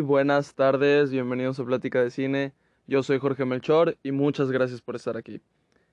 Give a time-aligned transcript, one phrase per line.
[0.00, 2.52] Buenas tardes, bienvenidos a Plática de Cine.
[2.86, 5.40] Yo soy Jorge Melchor y muchas gracias por estar aquí.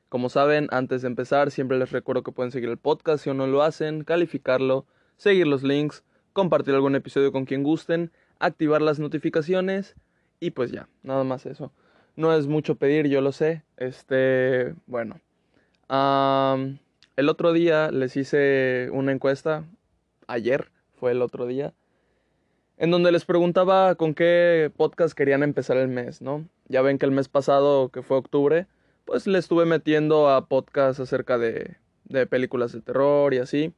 [0.09, 3.37] Como saben, antes de empezar, siempre les recuerdo que pueden seguir el podcast si aún
[3.37, 4.85] no lo hacen, calificarlo,
[5.17, 6.03] seguir los links,
[6.33, 9.95] compartir algún episodio con quien gusten, activar las notificaciones
[10.39, 11.71] y pues ya, nada más eso.
[12.15, 13.63] No es mucho pedir, yo lo sé.
[13.77, 15.19] Este, bueno.
[15.89, 19.65] el otro día les hice una encuesta,
[20.27, 21.73] ayer fue el otro día,
[22.81, 26.47] en donde les preguntaba con qué podcast querían empezar el mes, ¿no?
[26.67, 28.65] Ya ven que el mes pasado, que fue octubre,
[29.05, 33.71] pues le estuve metiendo a podcasts acerca de, de películas de terror y así.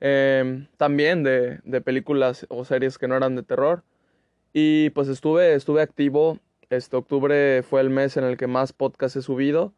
[0.00, 3.82] Em, también de, de, películas o series que no eran de terror.
[4.52, 6.38] Y pues estuve, estuve activo.
[6.68, 9.72] Este octubre fue el mes en el que más podcasts he subido.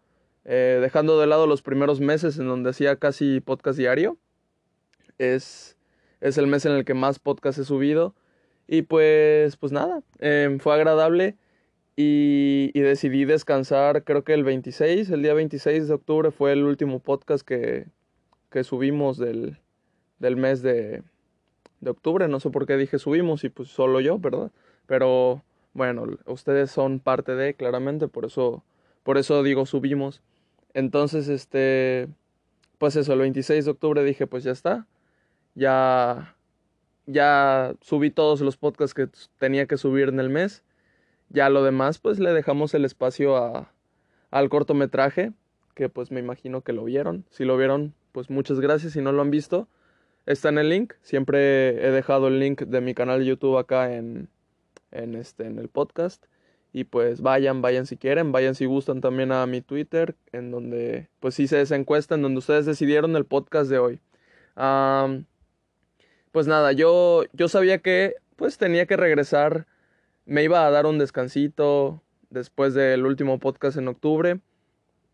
[0.44, 4.18] Eh, dejando de lado los primeros meses en donde hacía casi podcast diario.
[5.18, 5.76] Es,
[6.20, 8.12] es el mes en el que más podcasts he subido.
[8.72, 11.36] Y pues, pues nada, em, fue agradable
[11.96, 16.62] y, y, decidí descansar, creo que el 26, el día 26 de octubre fue el
[16.62, 17.88] último podcast que,
[18.48, 19.58] que subimos del,
[20.20, 21.02] del mes de,
[21.80, 22.28] de octubre.
[22.28, 24.52] No sé por qué dije subimos y pues solo yo, ¿verdad?
[24.86, 25.42] Pero
[25.74, 28.62] bueno, ustedes son parte de, claramente, por eso,
[29.02, 30.22] por eso digo subimos.
[30.74, 32.06] Entonces, este,
[32.78, 34.86] pues eso, el 26 de octubre dije, pues ya está,
[35.56, 36.36] ya
[37.10, 39.08] ya subí todos los podcasts que
[39.38, 40.62] tenía que subir en el mes.
[41.28, 43.72] Ya lo demás, pues le dejamos el espacio a,
[44.30, 45.32] al cortometraje,
[45.74, 47.24] que pues me imagino que lo vieron.
[47.30, 48.92] Si lo vieron, pues muchas gracias.
[48.94, 49.68] Si no lo han visto,
[50.26, 50.94] está en el link.
[51.02, 54.28] Siempre he dejado el link de mi canal de YouTube acá en,
[54.90, 56.24] en, este, en el podcast.
[56.72, 61.08] Y pues vayan, vayan si quieren, vayan si gustan también a mi Twitter, en donde
[61.18, 64.00] pues hice esa encuesta en donde ustedes decidieron el podcast de hoy
[66.32, 69.66] pues nada, yo, yo sabía que pues tenía que regresar,
[70.24, 74.40] me iba a dar un descansito después del último podcast en octubre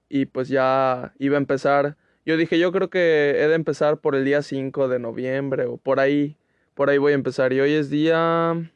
[0.08, 1.96] y pues ya iba a empezar.
[2.24, 5.76] Yo dije, yo creo que he de empezar por el día 5 de noviembre o
[5.76, 6.36] por ahí,
[6.74, 7.52] por ahí voy a empezar.
[7.52, 8.70] Y hoy es día...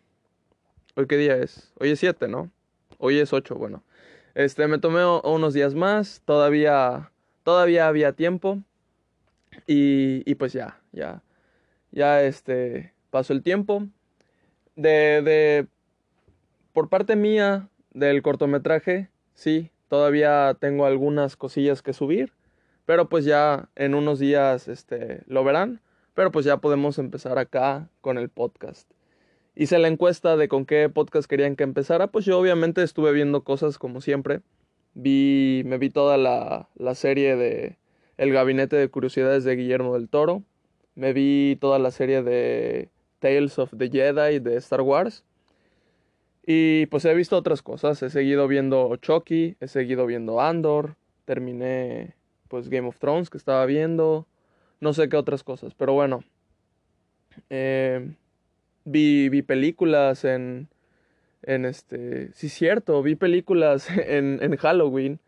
[0.96, 1.72] ¿Hoy qué día es?
[1.78, 2.50] Hoy es 7, ¿no?
[2.98, 3.84] Hoy es 8, bueno.
[4.34, 7.10] Este, me tomé unos días más, todavía,
[7.42, 8.58] todavía había tiempo
[9.66, 11.22] y, y pues ya, ya
[11.92, 13.86] ya este pasó el tiempo.
[14.76, 15.66] De, de
[16.72, 22.32] por parte mía del cortometraje, sí, todavía tengo algunas cosillas que subir,
[22.86, 25.80] pero pues ya en unos días este lo verán,
[26.14, 28.90] pero pues ya podemos empezar acá con el podcast.
[29.56, 33.42] Hice la encuesta de con qué podcast querían que empezara, pues yo obviamente estuve viendo
[33.42, 34.40] cosas como siempre.
[34.94, 37.76] Vi, me vi toda la, la serie de
[38.16, 40.42] El Gabinete de Curiosidades de Guillermo del Toro.
[41.00, 42.90] Me vi toda la serie de
[43.20, 45.24] Tales of the Jedi de Star Wars.
[46.44, 48.02] Y pues he visto otras cosas.
[48.02, 50.96] He seguido viendo Chucky, he seguido viendo Andor.
[51.24, 52.16] Terminé
[52.48, 54.26] pues Game of Thrones que estaba viendo.
[54.80, 55.72] No sé qué otras cosas.
[55.72, 56.22] Pero bueno.
[57.48, 58.12] Eh,
[58.84, 60.68] vi, vi películas en,
[61.44, 62.30] en este...
[62.34, 65.18] Sí, cierto, vi películas en, en Halloween.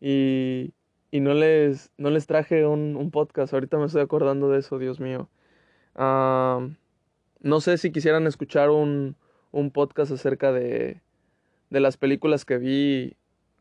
[0.00, 0.72] Y,
[1.10, 3.52] y no les, no les traje un, un, podcast.
[3.52, 5.28] Ahorita me estoy acordando de eso, Dios mío.
[5.96, 9.16] no sé si quisieran escuchar un,
[9.50, 11.00] un podcast acerca de,
[11.70, 13.16] de, las películas que vi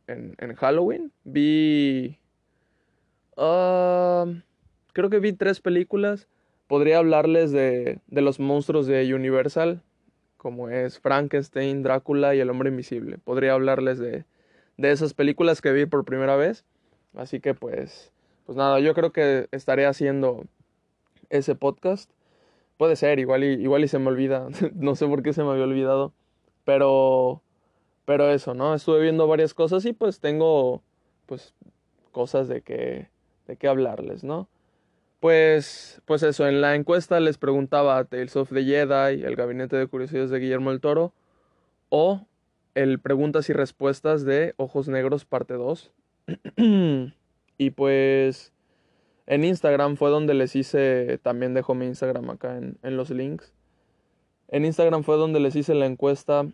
[0.08, 1.12] en, en Halloween.
[1.24, 2.20] Vi...
[3.36, 6.28] creo que vi tres películas.
[6.68, 9.82] Podría hablarles de, de los monstruos de Universal,
[10.38, 13.18] como es Frankenstein, Drácula y El Hombre Invisible.
[13.18, 14.26] Podría hablarles de,
[14.78, 16.64] de esas películas que vi por primera vez.
[17.16, 18.12] Así que pues,
[18.46, 20.46] pues nada, yo creo que estaré haciendo
[21.30, 22.10] ese podcast.
[22.78, 25.52] Puede ser, igual y, igual y se me olvida, no sé por qué se me
[25.52, 26.14] había olvidado,
[26.66, 27.42] pero,
[28.06, 28.74] pero eso, ¿no?
[28.74, 30.82] Estuve viendo varias cosas y pues tengo,
[31.26, 31.54] pues,
[32.12, 33.10] cosas de que,
[33.48, 34.48] de qué hablarles, ¿no?
[35.20, 39.88] Pues, pues eso, en la encuesta les preguntaba Tales of the Jedi, el gabinete de
[39.88, 41.14] curiosidades de Guillermo del Toro,
[41.90, 42.26] o
[42.76, 45.92] el preguntas y respuestas de Ojos Negros parte 2.
[47.58, 48.54] y pues
[49.28, 53.54] en Instagram fue donde les hice, también dejo mi Instagram acá en, en los links.
[54.48, 56.48] En Instagram fue donde les hice la encuesta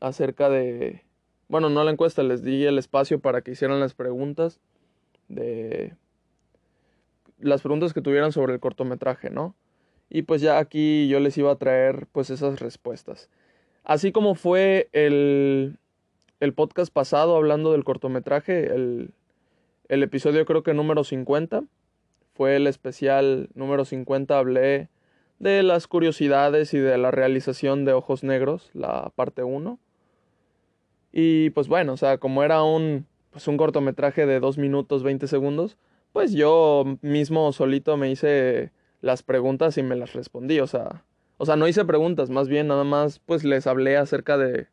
[0.00, 1.02] acerca de,
[1.48, 4.60] bueno, no la encuesta, les di el espacio para que hicieran las preguntas
[5.28, 5.94] de
[7.38, 9.54] las preguntas que tuvieran sobre el cortometraje, ¿no?
[10.08, 13.28] Y pues ya aquí yo les iba a traer pues esas respuestas.
[13.84, 15.78] Así como fue el,
[16.42, 19.14] el podcast pasado hablando del cortometraje, el,
[19.86, 21.62] el episodio creo que número 50,
[22.34, 24.88] fue el especial número 50, hablé
[25.38, 29.78] de las curiosidades y de la realización de Ojos Negros, la parte 1.
[31.12, 35.28] Y pues bueno, o sea, como era un, pues un cortometraje de 2 minutos 20
[35.28, 35.76] segundos,
[36.12, 41.04] pues yo mismo solito me hice las preguntas y me las respondí, o sea,
[41.36, 44.66] o sea, no hice preguntas, más bien nada más pues les hablé acerca de,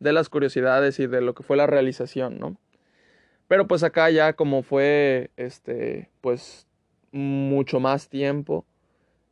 [0.00, 2.56] de las curiosidades y de lo que fue la realización, ¿no?
[3.48, 6.66] Pero pues acá ya como fue, este, pues
[7.12, 8.64] mucho más tiempo,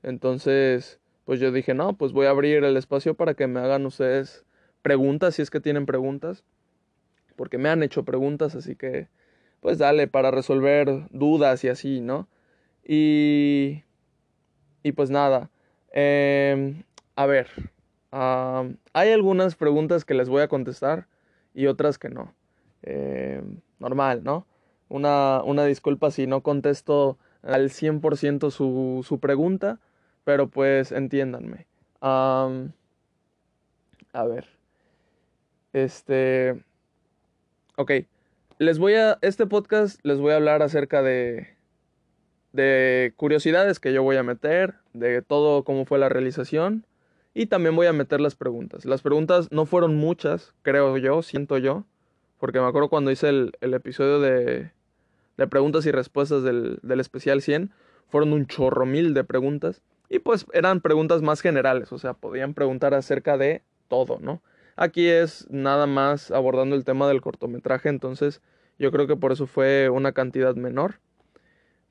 [0.03, 3.87] entonces, pues yo dije, no, pues voy a abrir el espacio para que me hagan
[3.87, 4.45] ustedes
[4.83, 6.45] preguntas, si es que tienen preguntas,
[7.37, 9.09] porque me han hecho preguntas, así que,
[9.61, 12.29] pues dale, para resolver dudas y así, ¿no?
[12.85, 13.85] Y,
[14.83, 15.51] y pues nada,
[15.93, 16.83] eh,
[17.15, 17.49] a ver,
[18.13, 21.07] hay algunas preguntas que les voy a contestar
[21.55, 22.35] y otras que no.
[22.83, 23.43] Eh,
[23.79, 24.47] normal, ¿no?
[24.89, 29.81] Una, una disculpa si no contesto al 100% su, su pregunta,
[30.25, 31.67] pero pues entiéndanme.
[32.01, 32.49] a
[34.13, 34.47] ver.
[35.73, 36.63] Este.
[37.77, 37.93] Ok.
[38.59, 39.19] Les voy a.
[39.23, 41.57] Este podcast les voy a hablar acerca de.
[42.53, 44.75] De curiosidades que yo voy a meter.
[44.93, 46.85] De todo cómo fue la realización.
[47.35, 48.85] Y también voy a meter las preguntas.
[48.85, 51.85] Las preguntas no fueron muchas, creo yo, siento yo.
[52.39, 54.73] Porque me acuerdo cuando hice el, el episodio de,
[55.37, 57.71] de preguntas y respuestas del, del especial 100.
[58.09, 59.83] Fueron un chorro mil de preguntas.
[60.09, 64.43] Y pues eran preguntas más generales, o sea, podían preguntar acerca de todo, ¿no?
[64.77, 68.43] Aquí es nada más abordando el tema del cortometraje, entonces
[68.79, 71.01] yo creo que por eso fue una cantidad menor.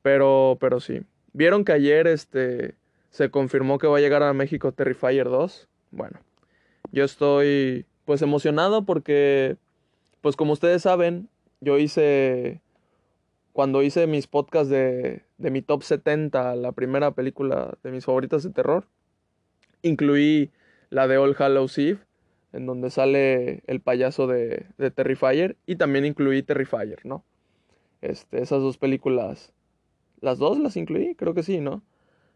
[0.03, 1.01] Pero, pero sí.
[1.33, 2.75] ¿Vieron que ayer este,
[3.11, 5.67] se confirmó que va a llegar a México Terrifier 2?
[5.91, 6.19] Bueno,
[6.91, 9.57] yo estoy pues emocionado porque,
[10.21, 11.29] pues como ustedes saben,
[11.59, 12.61] yo hice
[13.53, 18.43] cuando hice mis podcasts de, de mi top 70, la primera película de mis favoritas
[18.43, 18.87] de terror,
[19.81, 20.51] incluí
[20.89, 21.99] la de All Hallows Eve,
[22.53, 27.25] en donde sale el payaso de, de Terrifier, y también incluí Terrifier, ¿no?
[28.01, 29.51] Este, esas dos películas,
[30.21, 31.83] las dos las incluí, creo que sí, ¿no?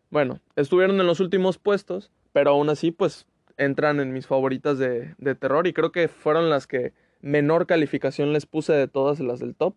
[0.10, 3.26] Bueno, estuvieron en los últimos puestos, pero aún así, pues,
[3.58, 8.34] entran en mis favoritas de, de terror, y creo que fueron las que menor calificación
[8.34, 9.76] les puse de todas las del top.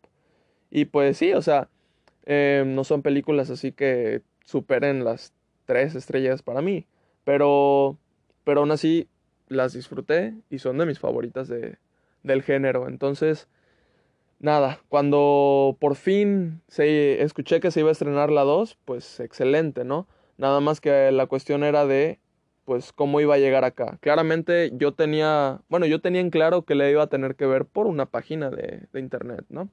[0.71, 1.69] Y pues sí, o sea,
[2.27, 5.33] eh, no son películas así que superen las
[5.65, 6.87] tres estrellas para mí.
[7.25, 7.99] Pero,
[8.45, 9.09] pero aún así
[9.49, 11.79] las disfruté y son de mis favoritas de,
[12.23, 12.87] del género.
[12.87, 13.49] Entonces,
[14.41, 19.85] nada, cuando por fin se, escuché que se iba a estrenar la 2, pues excelente,
[19.85, 20.07] ¿no?
[20.39, 22.19] Nada más que la cuestión era de,
[22.65, 23.99] pues, cómo iba a llegar acá.
[24.01, 27.67] Claramente yo tenía, bueno, yo tenía en claro que le iba a tener que ver
[27.67, 29.69] por una página de, de internet, ¿no?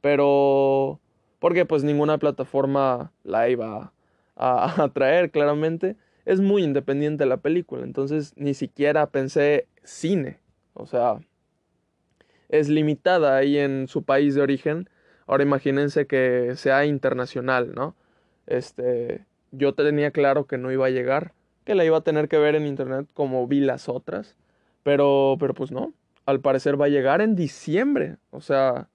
[0.00, 1.00] Pero,
[1.38, 3.92] porque pues ninguna plataforma la iba
[4.36, 5.96] a, a traer, claramente.
[6.24, 10.38] Es muy independiente la película, entonces ni siquiera pensé cine.
[10.74, 11.20] O sea,
[12.48, 14.88] es limitada ahí en su país de origen.
[15.26, 17.94] Ahora imagínense que sea internacional, ¿no?
[18.46, 21.32] Este, yo tenía claro que no iba a llegar,
[21.64, 24.36] que la iba a tener que ver en internet como vi las otras,
[24.82, 25.92] pero pero pues no.
[26.26, 28.88] Al parecer va a llegar en diciembre, o sea,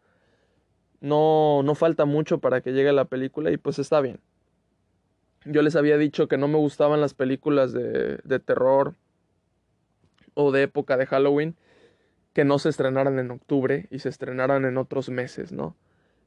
[1.02, 4.20] no, no falta mucho para que llegue la película y pues está bien.
[5.46, 8.96] Yo les había dicho que no me gustaban las películas de, de terror
[10.34, 11.56] o de época de Halloween
[12.36, 15.76] que no se estrenaran en octubre y se estrenaran en otros meses, ¿no?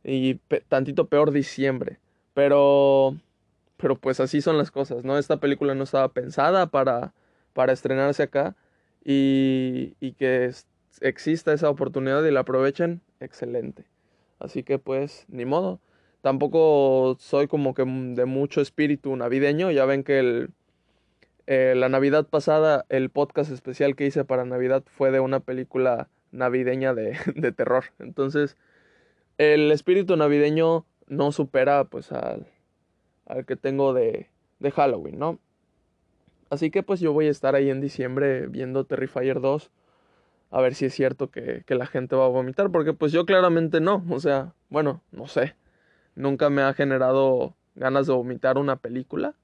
[0.03, 0.37] Y
[0.69, 1.99] tantito peor diciembre.
[2.33, 3.15] Pero,
[3.79, 5.17] pero pues así son las cosas, ¿no?
[5.17, 7.15] Esta película no estaba pensada para,
[7.55, 8.57] para estrenarse acá
[9.05, 10.51] y, y que
[11.01, 13.87] exista esa oportunidad y la aprovechen, excelente.
[14.39, 15.81] Así que pues, ni modo.
[16.21, 19.71] Tampoco soy como que de mucho espíritu navideño.
[19.71, 20.51] Ya ven que el,
[21.47, 26.09] eh, la Navidad pasada, el podcast especial que hice para Navidad fue de una película
[26.33, 27.85] navideña de, de terror.
[28.01, 28.57] Entonces,
[29.39, 32.47] el espíritu navideño no supera pues al,
[33.29, 35.39] al que tengo de, de Halloween, ¿no?
[36.51, 39.71] Así que pues yo voy a estar ahí en diciembre viendo Terrifier 2
[40.51, 43.27] a ver si es cierto que, que, la gente va a vomitar, porque pues yo
[43.27, 45.57] claramente no, o sea, bueno, no sé,
[46.15, 49.35] nunca me ha generado ganas de vomitar una película,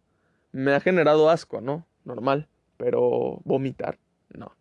[0.53, 1.87] me ha generado asco, ¿no?
[2.05, 3.99] Normal, pero vomitar,
[4.31, 4.57] no.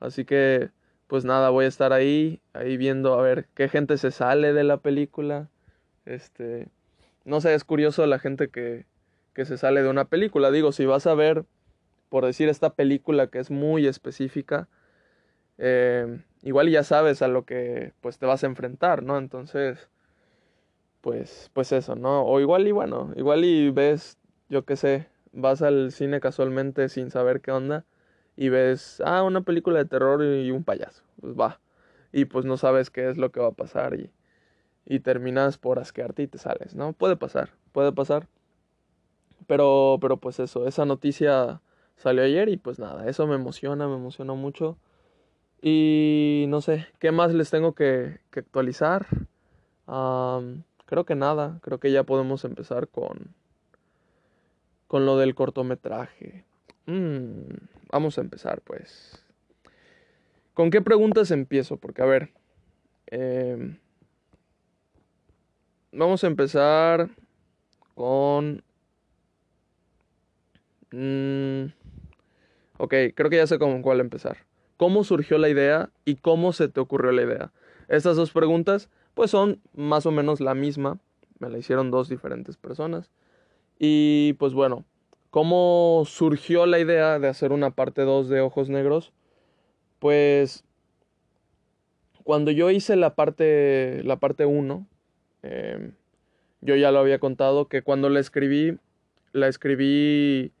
[0.00, 0.70] Así que,
[1.06, 4.64] pues nada, voy a estar ahí, ahí viendo a ver qué gente se sale de
[4.64, 5.48] la película,
[6.06, 6.68] este,
[7.24, 8.86] no sé, es curioso la gente que,
[9.34, 11.44] que se sale de una película, digo, si vas a ver,
[12.08, 14.68] por decir, esta película que es muy específica,
[15.58, 19.18] eh, igual ya sabes a lo que pues te vas a enfrentar, ¿no?
[19.18, 19.88] Entonces,
[21.00, 22.24] pues, pues eso, ¿no?
[22.24, 27.10] O igual y bueno, igual y ves, yo qué sé, vas al cine casualmente sin
[27.10, 27.84] saber qué onda
[28.36, 31.60] y ves, ah, una película de terror y un payaso, pues va.
[32.12, 34.10] Y pues no sabes qué es lo que va a pasar y,
[34.86, 36.92] y terminas por asquearte y te sales, ¿no?
[36.92, 38.28] Puede pasar, puede pasar.
[39.46, 41.60] Pero, pero pues eso, esa noticia
[41.96, 44.76] salió ayer y pues nada, eso me emociona, me emociona mucho.
[45.62, 49.06] Y no sé, ¿qué más les tengo que, que actualizar?
[49.86, 53.34] creo que nada, creo que ya podemos empezar con,
[54.86, 56.44] con lo del cortometraje.
[56.86, 57.42] Mm,
[57.90, 59.22] vamos a empezar pues.
[60.54, 61.76] ¿Con qué preguntas empiezo?
[61.76, 62.30] Porque a ver,
[63.06, 63.78] em,
[65.94, 67.10] vamos a empezar
[67.94, 68.62] con...
[70.90, 71.66] Mm,
[72.78, 74.38] ok, creo que ya sé con cuál empezar.
[74.76, 77.52] ¿Cómo surgió la idea y cómo se te ocurrió la idea?
[77.88, 80.98] Estas dos preguntas pues son más o menos la misma.
[81.38, 83.10] Me la hicieron dos diferentes personas.
[83.78, 84.84] Y pues bueno,
[85.30, 89.12] ¿cómo surgió la idea de hacer una parte 2 de Ojos Negros?
[89.98, 90.64] Pues
[92.24, 94.86] cuando yo hice la parte la parte 1,
[95.44, 95.92] em,
[96.60, 98.78] yo ya lo había contado que cuando la escribí,
[99.32, 100.52] la escribí,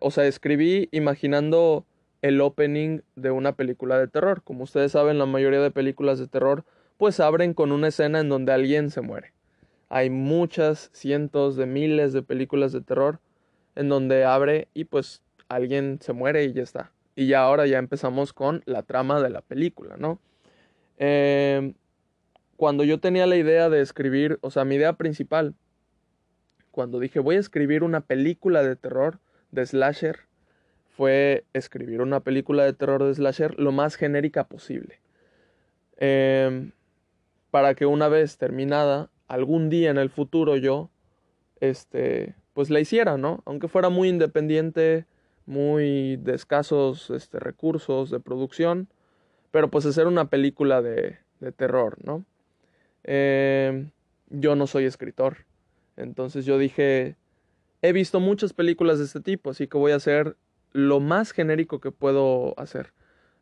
[0.00, 1.86] o sea, escribí imaginando
[2.22, 4.42] el opening de una película de terror.
[4.42, 6.64] Como ustedes saben, la mayoría de películas de terror
[6.96, 9.32] pues abren con una escena en donde alguien se muere.
[9.88, 13.20] Hay muchas, cientos de miles de películas de terror
[13.74, 16.92] en donde abre y pues alguien se muere y ya está.
[17.16, 20.18] Y ya ahora ya empezamos con la trama de la película, ¿no?
[20.96, 21.74] Em,
[22.62, 25.56] cuando yo tenía la idea de escribir, o sea, mi idea principal,
[26.70, 29.18] cuando dije voy a escribir una película de terror,
[29.50, 30.20] de slasher,
[30.96, 35.00] fue escribir una película de terror de slasher lo más genérica posible.
[35.96, 36.70] Eh,
[37.50, 40.88] para que una vez terminada, algún día en el futuro yo,
[41.58, 43.42] este, pues la hiciera, ¿no?
[43.44, 45.06] Aunque fuera muy independiente,
[45.46, 48.86] muy de escasos este, recursos de producción,
[49.50, 52.24] pero pues hacer una película de, de terror, ¿no?
[53.04, 53.90] Em,
[54.30, 55.46] yo no soy escritor,
[55.96, 57.16] entonces yo dije,
[57.82, 60.36] he visto muchas películas de este tipo, así que voy a hacer
[60.72, 62.92] lo más genérico que puedo hacer.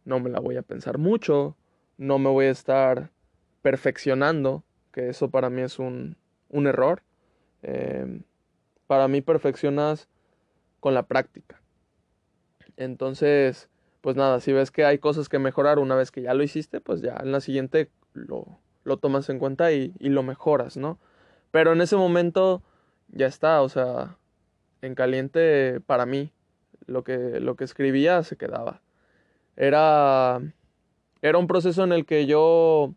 [0.04, 1.56] No me la voy a pensar mucho,
[1.98, 3.10] no me voy a estar
[3.62, 6.16] perfeccionando, que eso para mí es un,
[6.48, 7.02] un error.
[7.62, 8.22] Em,
[8.86, 10.08] para mí perfeccionas
[10.80, 11.60] con la práctica.
[12.76, 13.68] Entonces,
[14.00, 16.80] pues nada, si ves que hay cosas que mejorar una vez que ya lo hiciste,
[16.80, 18.58] pues ya en la siguiente lo,
[18.90, 20.98] lo tomas en cuenta y, lo mejoras, ¿no?
[21.50, 22.62] Pero en ese momento
[23.08, 24.16] ya está, o sea,
[24.82, 26.32] en caliente para mí,
[26.86, 28.82] lo que, lo que escribía se quedaba.
[29.56, 30.40] Era,
[31.22, 32.94] era un proceso en el que yo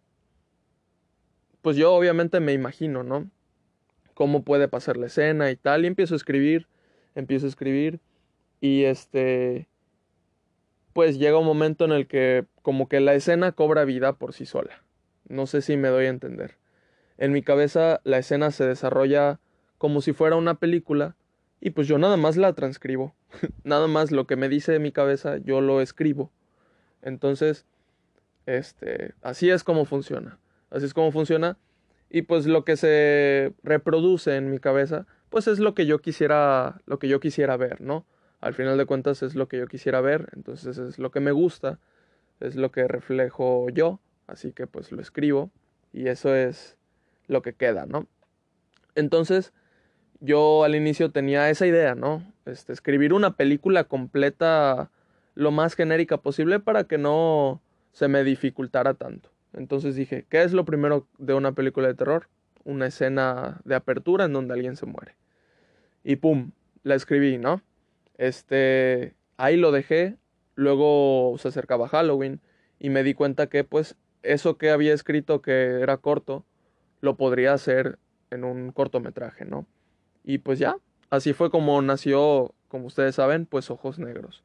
[1.63, 3.29] pues yo obviamente me imagino, ¿no?
[4.13, 5.85] Cómo puede pasar la escena y tal.
[5.85, 6.67] Y empiezo a escribir,
[7.15, 8.01] empiezo a escribir.
[8.59, 9.69] Y este,
[10.91, 14.45] pues llega un momento en el que como que la escena cobra vida por sí
[14.45, 14.82] sola.
[15.27, 16.57] No sé si me doy a entender.
[17.17, 19.39] En mi cabeza la escena se desarrolla
[19.77, 21.15] como si fuera una película
[21.61, 23.15] y pues yo nada más la transcribo.
[23.63, 26.31] nada más lo que me dice mi cabeza yo lo escribo.
[27.01, 27.65] Entonces,
[28.45, 30.39] este, así es como funciona.
[30.69, 31.57] Así es como funciona.
[32.09, 36.81] Y pues lo que se reproduce en mi cabeza, pues es lo que yo quisiera,
[36.85, 38.05] lo que yo quisiera ver, ¿no?
[38.39, 41.31] Al final de cuentas es lo que yo quisiera ver, entonces es lo que me
[41.31, 41.79] gusta,
[42.39, 43.99] es lo que reflejo yo,
[44.33, 45.51] así que pues lo escribo
[45.93, 46.77] y eso es
[47.27, 48.07] lo que queda, ¿no?
[48.95, 49.53] Entonces,
[50.19, 52.23] yo al inicio tenía esa idea, ¿no?
[52.45, 54.91] Este, escribir una película completa
[55.35, 57.61] lo más genérica posible para que no
[57.91, 59.29] se me dificultara tanto.
[59.53, 62.27] Entonces dije, ¿qué es lo primero de una película de terror?
[62.63, 65.15] Una escena de apertura en donde alguien se muere.
[66.03, 66.51] Y pum,
[66.83, 67.61] la escribí, ¿no?
[68.17, 70.17] Este, ahí lo dejé,
[70.55, 72.41] luego se acercaba Halloween
[72.79, 76.45] y me di cuenta que pues eso que había escrito que era corto,
[77.01, 77.99] lo podría hacer
[78.31, 79.67] en un cortometraje, ¿no?
[80.23, 80.77] Y pues ya,
[81.09, 84.43] así fue como nació, como ustedes saben, pues Ojos Negros.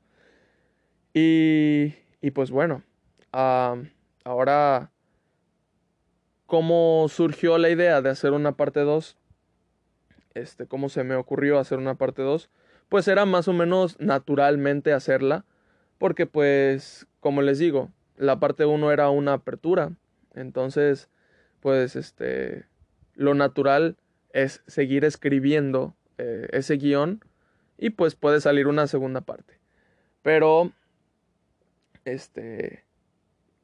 [1.15, 2.83] Y, y pues bueno,
[3.33, 4.91] ahora
[6.47, 9.17] cómo surgió la idea de hacer una parte 2,
[10.35, 12.51] este, cómo se me ocurrió hacer una parte 2,
[12.89, 15.45] pues era más o menos naturalmente hacerla,
[15.99, 19.93] porque pues, como les digo, la parte 1 era una apertura,
[20.35, 21.09] entonces,
[21.61, 22.67] pues, este,
[23.15, 23.97] lo natural
[24.33, 27.25] es seguir escribiendo eh, ese guion
[27.79, 29.59] y pues puede salir una segunda parte.
[30.23, 30.73] Pero,
[32.05, 32.85] este,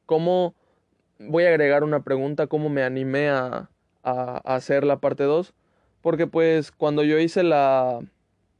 [0.05, 0.55] ¿cómo
[1.19, 3.69] voy a agregar una pregunta, cómo me animé a,
[4.03, 5.53] a, hacer la parte 2,
[6.01, 7.99] porque pues cuando yo hice la,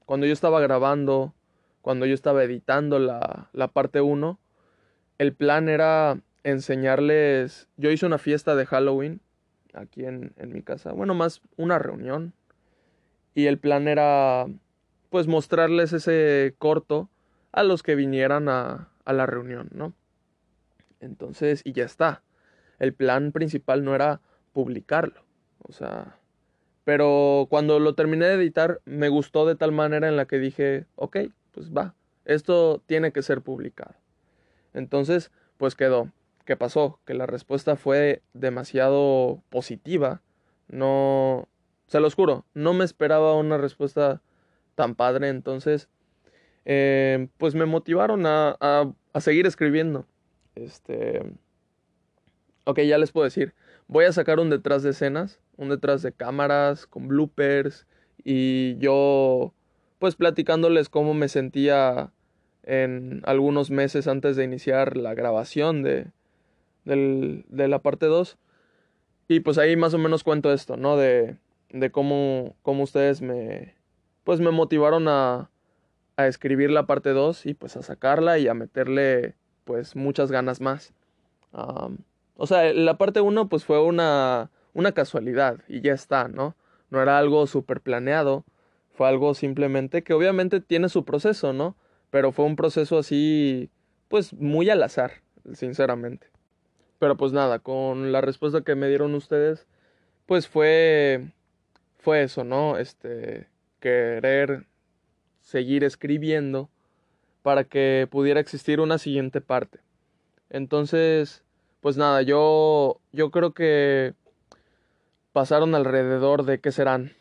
[0.06, 1.34] cuando yo estaba grabando,
[1.82, 4.40] cuando yo estaba editando la, la parte 1,
[5.18, 9.22] el plan era enseñarles, yo hice una fiesta de Halloween
[9.74, 12.34] aquí en, en mi casa, bueno, más una reunión,
[13.34, 14.46] y el plan era
[15.10, 17.10] pues mostrarles ese corto
[17.52, 19.94] a los que vinieran a, a la reunión, ¿no?
[21.00, 22.24] Entonces, y ya está.
[22.80, 24.22] El plan principal no era
[24.54, 25.22] publicarlo,
[25.60, 26.18] o sea,
[26.84, 30.86] pero cuando lo terminé de editar me gustó de tal manera en la que dije,
[30.96, 31.18] ok,
[31.52, 31.96] pues va,
[32.26, 33.96] esto tiene que ser publicado.
[34.76, 36.12] Entonces, pues quedó.
[36.46, 37.00] ¿Qué pasó?
[37.06, 40.22] Que la respuesta fue demasiado positiva.
[40.68, 41.48] No,
[41.88, 44.22] se los juro, no me esperaba una respuesta
[44.76, 45.30] tan padre.
[45.30, 45.90] Entonces,
[46.66, 50.06] eh, pues me motivaron a, a, a seguir escribiendo.
[50.54, 51.24] Este,
[52.66, 53.56] ok, ya les puedo decir.
[53.88, 57.88] Voy a sacar un detrás de escenas, un detrás de cámaras, con bloopers
[58.24, 59.54] y yo
[60.00, 62.12] pues platicándoles cómo me sentía
[62.66, 66.08] en algunos meses antes de iniciar la grabación de,
[66.84, 68.38] del, de la parte 2.
[69.28, 70.98] Y pues ahí más o menos cuento esto, ¿no?
[70.98, 71.38] De,
[71.70, 73.76] de cómo, cómo ustedes me,
[74.24, 75.50] pues me motivaron a,
[76.18, 80.62] a escribir la parte 2 y pues a sacarla y a meterle pues muchas ganas
[80.62, 80.94] más.
[82.38, 86.56] O sea, la parte 1 pues fue una, una casualidad y ya está, ¿no?
[86.90, 88.44] No era algo súper planeado,
[88.94, 91.76] fue algo simplemente que obviamente tiene su proceso, ¿no?
[92.10, 93.70] Pero fue un proceso así,
[94.08, 95.22] pues muy al azar,
[95.54, 96.28] sinceramente.
[97.00, 99.68] Pero pues nada, con la respuesta que me dieron ustedes,
[100.26, 101.32] pues fue,
[101.98, 102.78] fue eso, ¿no?
[102.78, 103.48] Este,
[103.80, 104.66] querer
[105.42, 106.70] seguir escribiendo
[107.44, 109.80] para que pudiera existir una siguiente parte.
[110.50, 111.44] Entonces,
[111.82, 114.16] pues nada, yo, yo creo que
[115.34, 117.12] pasaron alrededor de, ¿qué serán?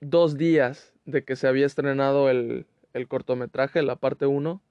[0.00, 4.62] Dos días de que se había estrenado el, el cortometraje, la parte 1,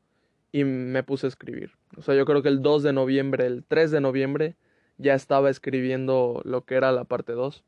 [0.52, 1.72] y me puse a escribir.
[1.98, 4.56] O sea, yo creo que el 2 de noviembre, el 3 de noviembre,
[4.98, 7.64] ya estaba escribiendo lo que era la parte 2.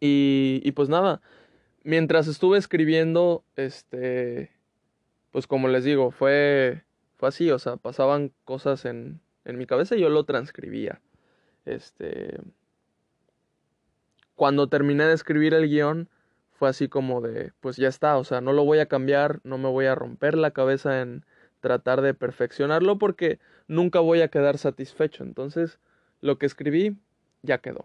[0.00, 1.20] Y, y pues nada,
[1.82, 4.50] mientras estuve escribiendo, este,
[5.32, 6.84] pues como les digo, fue,
[7.16, 11.00] fue así, o sea, pasaban cosas en, en mi cabeza y yo lo transcribía.
[11.64, 12.38] Este.
[14.36, 16.08] Cuando terminé de escribir el guion,
[16.58, 19.58] fue así como de, pues ya está, o sea, no lo voy a cambiar, no
[19.58, 21.24] me voy a romper la cabeza en
[21.60, 25.22] tratar de perfeccionarlo porque nunca voy a quedar satisfecho.
[25.22, 25.78] Entonces,
[26.20, 26.96] lo que escribí
[27.42, 27.84] ya quedó.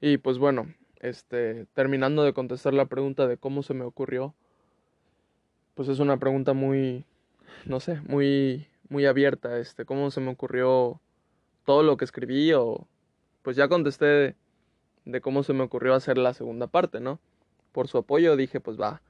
[0.00, 4.34] Y pues bueno, este, terminando de contestar la pregunta de cómo se me ocurrió,
[5.74, 7.06] pues es una pregunta muy,
[7.66, 11.00] no sé, muy muy abierta, este, cómo se me ocurrió
[11.64, 12.86] todo lo que escribí o
[13.42, 14.36] pues ya contesté
[15.04, 17.20] de, cómo se me ocurrió hacer la segunda parte, ¿no?
[17.72, 19.02] Por su apoyo dije, pues va.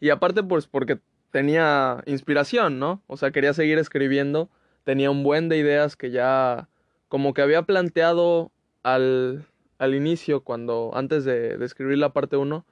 [0.00, 0.98] Y aparte pues porque
[1.30, 3.02] tenía inspiración, ¿no?
[3.06, 4.48] O sea, quería seguir escribiendo,
[4.84, 6.68] tenía un buen de ideas que ya
[7.08, 8.50] como que había planteado
[8.82, 9.46] al,
[9.78, 12.64] al inicio, cuando antes de, escribir la parte 1,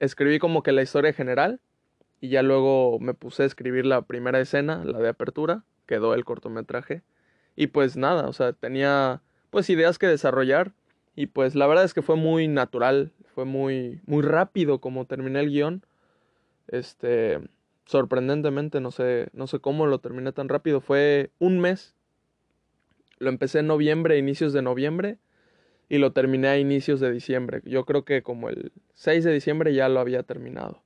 [0.00, 1.60] escribí como que la historia general
[2.20, 6.24] y ya luego me puse a escribir la primera escena, la de apertura, quedó el
[6.24, 7.02] cortometraje.
[7.56, 10.72] Y pues nada, o sea, tenía pues ideas que desarrollar
[11.16, 15.40] y pues la verdad es que fue muy natural, fue muy muy rápido como terminé
[15.40, 15.84] el guion.
[16.68, 17.40] Este,
[17.86, 21.94] sorprendentemente, no sé, no sé cómo lo terminé tan rápido, fue un mes.
[23.18, 25.18] Lo empecé en noviembre, inicios de noviembre
[25.88, 27.62] y lo terminé a inicios de diciembre.
[27.64, 30.82] Yo creo que como el 6 de diciembre ya lo había terminado.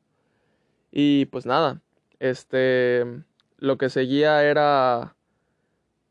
[0.92, 1.82] Y pues nada,
[2.20, 3.04] este
[3.58, 5.16] lo que seguía era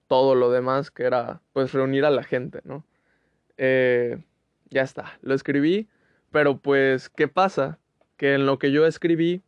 [0.07, 2.83] todo lo demás, que era pues reunir a la gente, ¿no?
[3.61, 4.17] Eh,
[4.69, 5.89] ya está, lo escribí,
[6.31, 7.77] pero pues, ¿qué pasa?
[8.15, 9.41] Que en lo que yo escribí,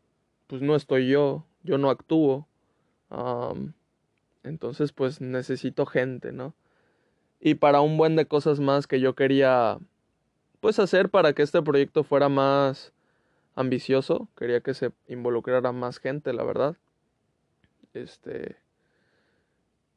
[0.48, 2.46] pues no estoy yo, yo no actúo.
[4.44, 6.54] entonces, pues necesito gente, ¿no?
[7.40, 9.80] Y para un buen de cosas más que yo quería,
[10.60, 12.92] pues hacer para que este proyecto fuera más
[13.56, 16.76] ambicioso, quería que se involucrara más gente, la verdad.
[17.94, 18.58] Este.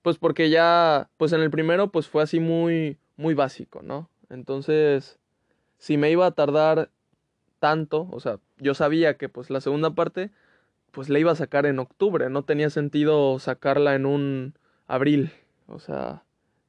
[0.02, 1.10] Pues porque ya.
[1.16, 2.96] Pues en el primero, pues fue así muy.
[3.16, 4.08] Muy básico, ¿no?
[4.30, 5.18] Entonces.
[5.78, 6.90] Si me iba a tardar
[7.58, 8.08] tanto.
[8.10, 10.30] O sea, yo sabía que pues la segunda parte.
[10.90, 12.30] Pues la iba a sacar en octubre.
[12.30, 14.54] No tenía sentido sacarla en un
[14.86, 15.32] abril.
[15.66, 16.22] O sea.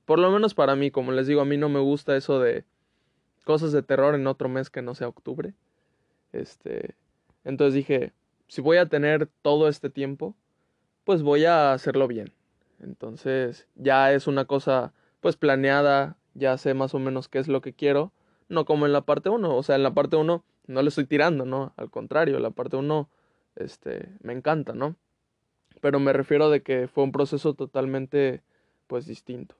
[0.05, 2.63] Por lo menos para mí, como les digo, a mí no me gusta eso de
[3.45, 5.53] cosas de terror en otro mes que no sea octubre.
[6.33, 6.95] Este,
[7.45, 8.11] entonces dije,
[8.47, 10.35] si voy a tener todo este tiempo,
[11.05, 12.33] pues voy a hacerlo bien.
[12.81, 17.61] Entonces ya es una cosa pues planeada, ya sé más o menos qué es lo
[17.61, 18.11] que quiero,
[18.49, 21.05] no como en la parte 1, o sea, en la parte 1 no le estoy
[21.05, 21.73] tirando, ¿no?
[21.77, 23.09] Al contrario, la parte 1
[23.55, 24.95] este, me encanta, ¿no?
[25.81, 28.41] Pero me refiero de que fue un proceso totalmente,
[28.87, 29.55] pues, distinto.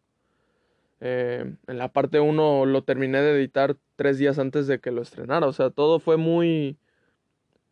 [1.02, 5.02] Eh, en la parte 1 lo terminé de editar tres días antes de que lo
[5.02, 5.48] estrenara.
[5.48, 6.78] O sea, todo fue muy,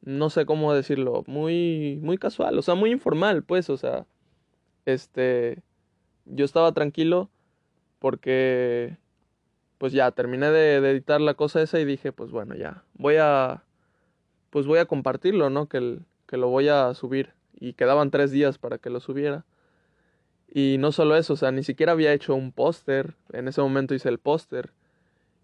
[0.02, 4.06] no sé cómo decirlo, muy, muy casual, o sea, muy informal, pues, o sea,
[4.86, 5.64] este,
[6.26, 7.30] yo estaba tranquilo
[8.04, 8.98] porque,
[9.78, 13.64] pues ya, terminé de, editar la cosa esa y dije, pues bueno, ya, voy a,
[14.50, 15.70] pues voy a compartirlo, ¿no?
[15.70, 17.32] Que, que lo voy a subir.
[17.58, 19.46] Y quedaban tres días para que lo subiera.
[20.54, 23.16] Y no solo eso, o sea, ni siquiera había hecho un póster.
[23.32, 24.74] En ese momento hice el póster.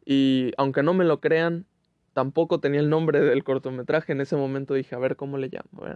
[0.04, 1.66] Y aunque no me lo crean,
[2.12, 4.12] tampoco tenía el nombre del cortometraje.
[4.12, 5.88] En ese momento dije, a ver cómo le llamo.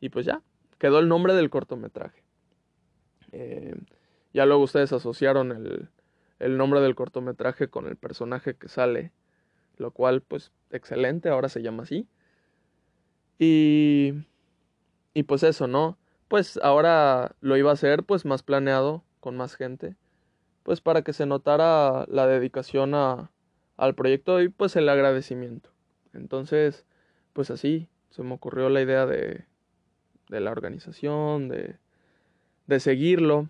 [0.00, 0.42] Y pues ya,
[0.78, 2.22] quedó el nombre del cortometraje.
[3.32, 3.74] Eh,
[4.32, 5.88] ya luego ustedes asociaron el,
[6.38, 9.12] el nombre del cortometraje con el personaje que sale.
[9.76, 12.08] Lo cual, pues, excelente, ahora se llama así.
[13.38, 14.12] Y,
[15.14, 15.98] y pues eso, ¿no?
[16.26, 19.96] Pues ahora lo iba a hacer pues más planeado, con más gente,
[20.62, 23.30] pues para que se notara la dedicación a,
[23.76, 25.70] al proyecto y pues el agradecimiento.
[26.12, 26.84] Entonces,
[27.32, 29.46] pues así se me ocurrió la idea de,
[30.28, 31.76] de la organización, de,
[32.66, 33.48] de seguirlo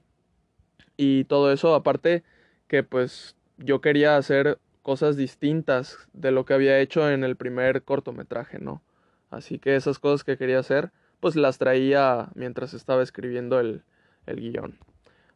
[0.99, 2.25] y todo eso, aparte
[2.67, 7.83] que pues yo quería hacer cosas distintas de lo que había hecho en el primer
[7.83, 8.83] cortometraje, ¿no?
[9.31, 13.83] Así que esas cosas que quería hacer, pues las traía mientras estaba escribiendo el,
[14.27, 14.79] el guion.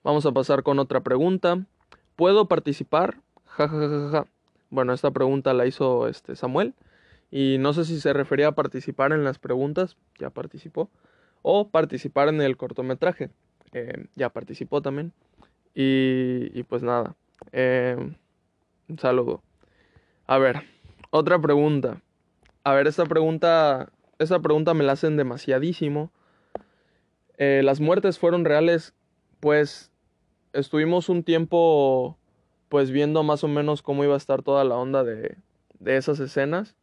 [0.03, 1.65] Vamos a pasar con otra pregunta.
[2.17, 3.21] ¿Puedo participar?
[3.47, 4.27] Ja, ja, ja, ja.
[4.71, 6.75] Bueno, esta pregunta la hizo este Samuel.
[7.31, 10.91] Y no sé si se refería a participar en las preguntas, ya participó.
[11.43, 13.31] O participar en el cortometraje,
[13.73, 15.13] eh, ya participó también.
[15.75, 17.17] Y, pues nada,
[17.53, 17.97] eh,
[18.89, 19.43] un saludo.
[20.27, 20.63] A ver,
[21.11, 22.03] otra pregunta.
[22.65, 26.11] A ver, esta pregunta, esta pregunta me la hacen demasiadísimo.
[27.39, 28.95] Eh, las muertes fueron reales,
[29.41, 29.91] pues
[30.53, 32.19] estuvimos un tiempo
[32.69, 35.37] pues viendo más o menos cómo iba a estar toda la onda de,
[35.79, 36.77] de esas escenas.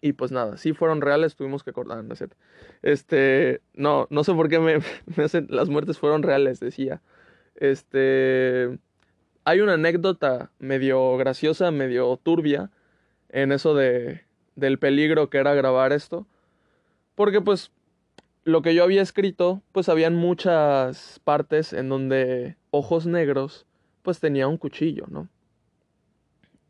[0.00, 2.14] Y pues nada, sí fueron reales, tuvimos que acordar, no.
[2.82, 4.78] Este, no, no sé por qué me,
[5.16, 7.00] me hacen, las muertes fueron reales, decía.
[7.56, 8.78] Este,
[9.44, 12.70] hay una anécdota medio graciosa, medio turbia
[13.28, 14.22] en eso de,
[14.56, 16.26] del peligro que era grabar esto.
[17.14, 17.70] Porque pues
[18.44, 23.66] lo que yo había escrito, pues habían muchas partes en donde Ojos Negros
[24.02, 25.28] pues tenía un cuchillo, ¿no?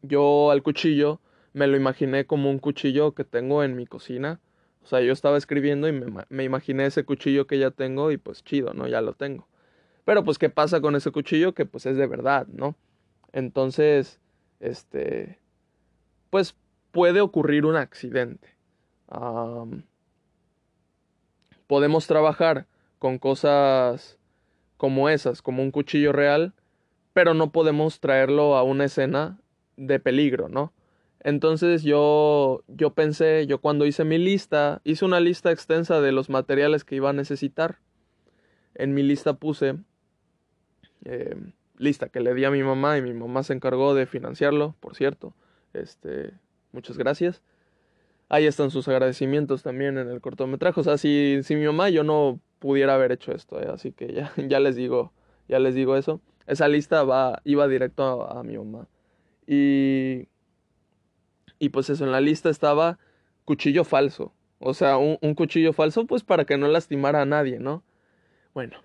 [0.02, 1.20] Yo al cuchillo
[1.52, 4.40] me lo imaginé como un cuchillo que tengo en mi cocina.
[4.82, 8.18] O sea, yo estaba escribiendo y me, me imaginé ese cuchillo que ya tengo y
[8.18, 8.86] pues chido, ¿no?
[8.86, 9.48] Ya lo tengo.
[10.06, 11.52] Pero pues, ¿qué pasa con ese cuchillo?
[11.52, 12.76] Que pues es de verdad, ¿no?
[13.32, 14.20] Entonces,
[14.60, 15.40] este,
[16.30, 16.54] pues
[16.92, 18.56] puede ocurrir un accidente.
[21.66, 22.66] podemos trabajar
[23.00, 24.16] con cosas
[24.76, 26.54] como esas, como un cuchillo real,
[27.12, 29.40] pero no podemos traerlo a una escena
[29.76, 30.72] de peligro, ¿no?
[31.18, 36.30] Entonces yo, yo pensé, yo cuando hice mi lista, hice una lista extensa de los
[36.30, 37.80] materiales que iba a necesitar.
[38.76, 39.74] En mi lista puse
[41.06, 41.36] eh,
[41.78, 44.94] lista que le di a mi mamá y mi mamá se encargó de financiarlo, por
[44.94, 45.34] cierto.
[45.72, 46.32] Este,
[46.76, 47.40] Muchas gracias.
[48.28, 50.78] Ahí están sus agradecimientos también en el cortometraje.
[50.78, 53.68] O sea, si, si mi mamá yo no pudiera haber hecho esto, ¿eh?
[53.72, 55.10] así que ya, ya les digo,
[55.48, 56.20] ya les digo eso.
[56.46, 57.02] Esa lista
[57.44, 58.88] iba directo a, mi mamá.
[59.46, 60.28] Y,
[61.58, 62.98] y pues eso, en la lista estaba
[63.46, 64.34] cuchillo falso.
[64.58, 67.82] O sea, un, un cuchillo falso pues para que no lastimara a nadie, ¿no?
[68.52, 68.76] Bueno,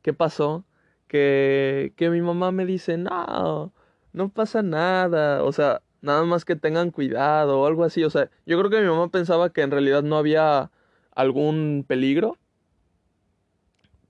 [0.00, 0.64] ¿qué pasó?
[1.08, 3.72] Que, que mi mamá me dice, no,
[4.12, 5.42] no pasa nada.
[5.44, 8.04] O sea, Nada más que tengan cuidado o algo así.
[8.04, 10.70] O sea, yo creo que mi mamá pensaba que en realidad no había
[11.14, 12.36] algún peligro.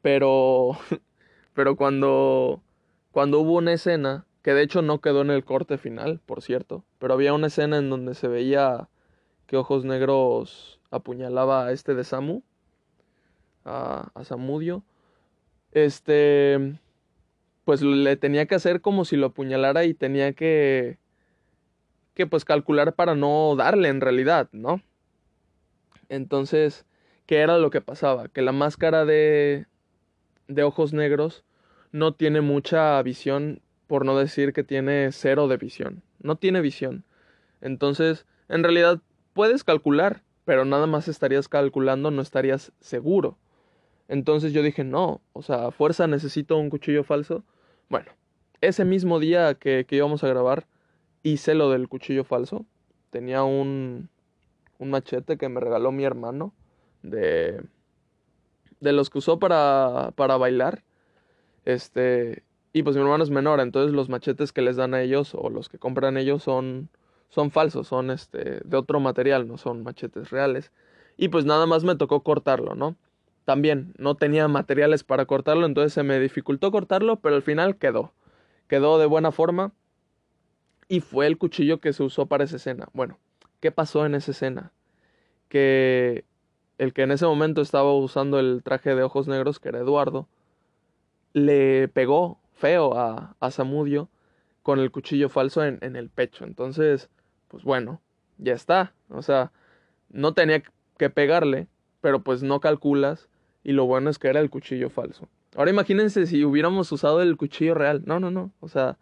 [0.03, 0.79] Pero.
[1.55, 2.63] Pero cuando.
[3.13, 4.27] Cuando hubo una escena.
[4.43, 6.85] Que de hecho no quedó en el corte final, por cierto.
[6.99, 8.89] Pero había una escena en donde se veía
[9.47, 12.43] que Ojos Negros apuñalaba a este de Samu.
[13.65, 14.85] A, a Samudio.
[15.73, 16.79] Este.
[17.69, 20.97] Pues le tenía que hacer como si lo apuñalara y tenía que
[22.15, 24.81] que pues calcular para no darle en realidad, ¿no?
[26.09, 26.87] Entonces,
[27.27, 28.29] ¿qué era lo que pasaba?
[28.29, 29.67] Que la máscara de,
[30.47, 31.45] de ojos negros
[31.93, 36.03] no tiene mucha visión, por no decir que tiene cero de visión.
[36.23, 37.05] No tiene visión.
[37.61, 39.03] Entonces, en realidad
[39.35, 43.37] puedes calcular, pero nada más estarías calculando, no estarías seguro.
[44.09, 47.45] Entonces yo dije, no, o sea, a fuerza necesito un cuchillo falso.
[47.89, 48.13] Bueno,
[48.61, 50.67] ese mismo día que, que íbamos a grabar,
[51.23, 52.67] hice lo del cuchillo falso.
[53.11, 54.11] Tenía un,
[54.79, 56.53] un machete que me regaló mi hermano,
[57.03, 57.63] de,
[58.81, 60.85] de los que usó para, para bailar.
[61.65, 65.35] Este, y pues mi hermano es menor, entonces los machetes que les dan a ellos
[65.35, 66.89] o los que compran ellos son,
[67.29, 70.73] son falsos, son este, de otro material, no son machetes reales.
[71.17, 72.97] Y pues nada más me tocó cortarlo, ¿no?
[73.49, 78.13] También no tenía materiales para cortarlo, entonces se me dificultó cortarlo, pero al final quedó.
[78.69, 79.73] Quedó de buena forma.
[80.87, 82.91] Y fue el cuchillo que se usó para esa escena.
[82.93, 83.19] Bueno,
[83.61, 84.71] ¿qué pasó en esa escena?
[85.49, 86.27] Que
[86.77, 90.29] el que en ese momento estaba usando el traje de ojos negros, que era Eduardo,
[91.33, 94.11] le pegó feo a, a Samudio
[94.63, 96.45] con el cuchillo falso en, en, el pecho.
[96.45, 97.09] Entonces,
[97.49, 98.03] pues bueno,
[98.37, 98.93] ya está.
[99.09, 99.53] O sea,
[100.11, 100.63] no tenía
[100.99, 101.67] que pegarle,
[102.03, 103.31] pero pues no calculas.
[103.69, 105.29] Y lo bueno es que era el cuchillo falso.
[105.55, 108.03] Ahora imagínense si hubiéramos usado el cuchillo real.
[108.07, 108.51] No, no, no.
[108.61, 108.97] O sea,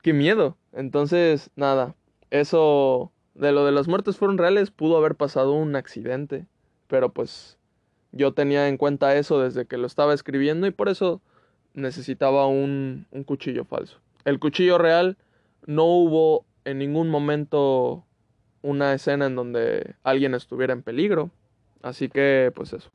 [0.00, 0.56] qué miedo.
[0.72, 1.94] Entonces, nada.
[2.30, 4.70] Eso de lo de las muertes fueron reales.
[4.70, 6.46] Pudo haber pasado un accidente.
[6.86, 7.58] Pero pues
[8.12, 11.20] yo tenía en cuenta eso desde que lo estaba escribiendo y por eso
[11.74, 14.00] necesitaba un, un cuchillo falso.
[14.24, 15.18] El cuchillo real
[15.66, 18.06] no hubo en ningún momento
[18.62, 21.30] una escena en donde alguien estuviera en peligro.
[21.82, 22.90] Así que, pues eso.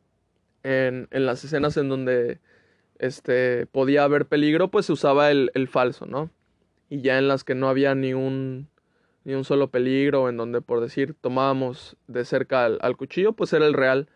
[0.63, 2.39] En, en las escenas en donde
[2.99, 6.30] este, podía haber peligro, pues se usaba el, el, falso, ¿no?
[6.89, 8.69] Y ya en las que no había ni un,
[9.26, 13.52] ni un solo peligro, en donde, por decir, tomábamos de cerca al, al cuchillo, pues
[13.54, 14.08] era el real.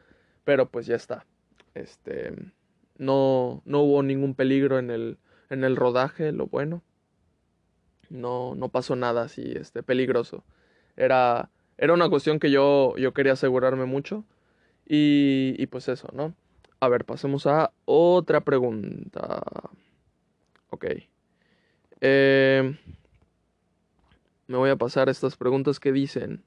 [0.45, 1.25] Pero pues ya está.
[1.73, 2.33] Este
[2.97, 5.17] no, no hubo ningún peligro en el,
[5.49, 6.83] en el rodaje, lo bueno.
[8.09, 10.43] No, no pasó nada así este, peligroso.
[10.95, 14.23] Era, era una cuestión que yo, yo quería asegurarme mucho.
[14.87, 16.33] Y, y pues eso, ¿no?
[16.79, 19.43] A ver, pasemos a otra pregunta.
[20.69, 20.85] Ok.
[22.01, 22.77] Eh,
[24.47, 26.43] me voy a pasar estas preguntas que dicen.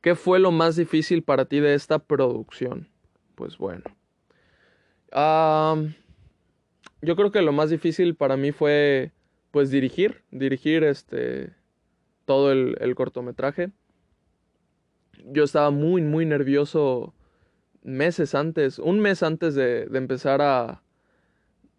[0.00, 2.88] ¿Qué fue lo más difícil para ti de esta producción?
[3.36, 3.84] Pues bueno.
[7.02, 9.12] Yo creo que lo más difícil para mí fue
[9.50, 11.52] pues dirigir, dirigir este
[12.24, 13.70] todo el, cortometraje.
[15.26, 17.12] Yo estaba muy, muy nervioso
[17.82, 20.82] meses antes, un mes antes de, de empezar a,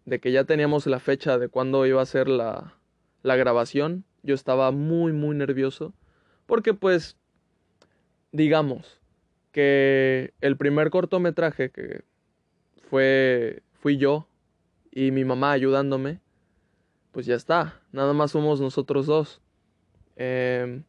[0.04, 2.74] de que ya teníamos la fecha de cuándo iba a ser la,
[3.22, 4.04] la grabación.
[4.22, 5.94] Yo estaba muy, muy nervioso
[6.46, 7.16] porque pues,
[8.32, 9.00] digamos,
[9.52, 12.04] que el primer cortometraje que
[12.88, 14.26] fue, fui yo
[14.90, 16.20] y mi mamá ayudándome,
[17.12, 19.40] pues ya está, nada más somos nosotros dos.
[20.16, 20.82] Eh,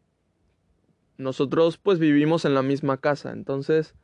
[1.18, 3.96] nosotros pues vivimos en la misma casa, entonces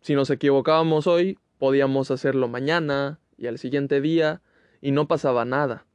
[0.00, 4.40] si nos equivocábamos hoy, podíamos hacerlo mañana y al siguiente día
[4.80, 5.86] y no pasaba nada.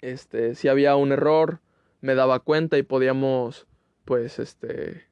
[0.00, 1.60] Este, si había un error,
[2.00, 3.66] me daba cuenta y podíamos
[4.04, 5.06] pues este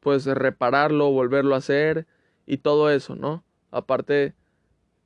[0.00, 2.06] pues repararlo, volverlo a hacer
[2.46, 3.42] y todo eso, ¿no?
[3.70, 4.34] Aparte,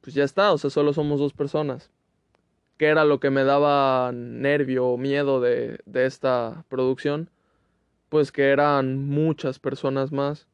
[0.01, 1.91] pues ya está, o sea, solo somos dos personas.
[2.77, 7.31] ¿Qué era lo que me daba nervio o miedo de, de esta producción?
[8.09, 10.49] Pues que eran muchas personas más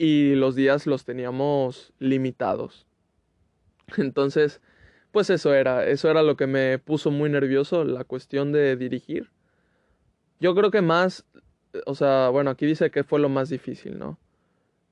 [0.00, 2.86] y los días los teníamos limitados.
[3.98, 4.62] Entonces,
[5.12, 9.30] pues eso era, eso era lo que me puso muy nervioso, la cuestión de dirigir.
[10.40, 11.26] Yo creo que más,
[11.84, 14.18] o sea, bueno, aquí dice que fue lo más difícil, ¿no?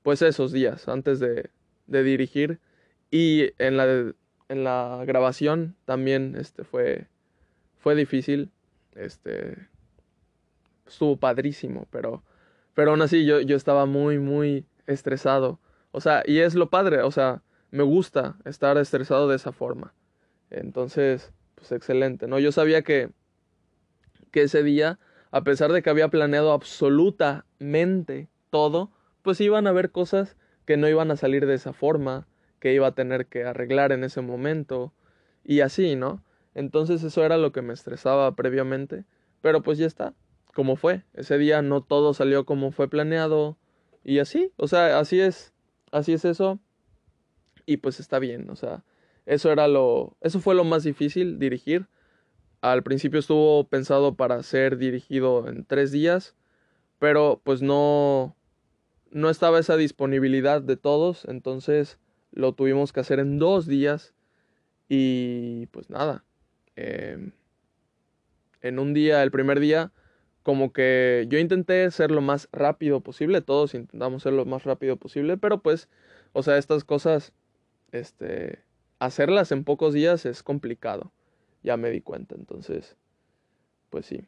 [0.03, 1.49] Pues esos días antes de,
[1.87, 2.59] de dirigir
[3.09, 4.13] y en la,
[4.47, 7.07] en la grabación también este, fue,
[7.79, 8.51] fue difícil,
[8.93, 9.57] este,
[10.85, 12.21] estuvo padrísimo, pero,
[12.75, 15.59] pero aún así yo, yo estaba muy, muy estresado,
[15.91, 19.93] o sea, y es lo padre, o sea, me gusta estar estresado de esa forma,
[20.49, 22.39] entonces, pues excelente, ¿no?
[22.39, 23.11] Yo sabía que,
[24.31, 24.99] que ese día,
[25.31, 30.87] a pesar de que había planeado absolutamente todo, pues iban a haber cosas que no
[30.87, 32.27] iban a salir de esa forma,
[32.59, 34.93] que iba a tener que arreglar en ese momento
[35.43, 36.23] y así, ¿no?
[36.55, 39.05] Entonces eso era lo que me estresaba previamente,
[39.41, 40.13] pero pues ya está,
[40.53, 41.03] como fue.
[41.13, 43.57] Ese día no todo salió como fue planeado
[44.03, 45.53] y así, o sea, así es,
[45.91, 46.59] así es eso
[47.65, 48.83] y pues está bien, o sea,
[49.25, 51.87] eso era lo, eso fue lo más difícil dirigir.
[52.61, 56.35] Al principio estuvo pensado para ser dirigido en tres días,
[56.97, 58.35] pero pues no,
[59.11, 61.99] no estaba esa disponibilidad de todos, entonces
[62.31, 64.15] lo tuvimos que hacer en dos días
[64.87, 66.25] y pues nada,
[66.75, 67.31] eh,
[68.61, 69.91] en un día, el primer día,
[70.49, 74.97] como que yo intenté ser lo más rápido posible, todos intentamos ser lo más rápido
[74.97, 75.89] posible, pero pues,
[76.33, 77.33] o sea, estas cosas,
[77.91, 78.63] este,
[78.99, 81.11] hacerlas en pocos días es complicado,
[81.63, 82.97] ya me di cuenta, entonces,
[83.89, 84.23] pues sí,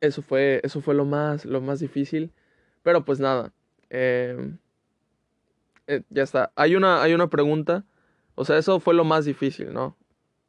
[0.00, 2.32] eso fue, eso fue lo más, lo más difícil.
[2.82, 3.54] Pero pues nada,
[3.90, 4.58] Em,
[5.86, 6.52] eh, ya está.
[6.56, 7.84] Hay una, hay una pregunta.
[8.34, 9.96] O sea, eso fue lo más difícil, ¿no?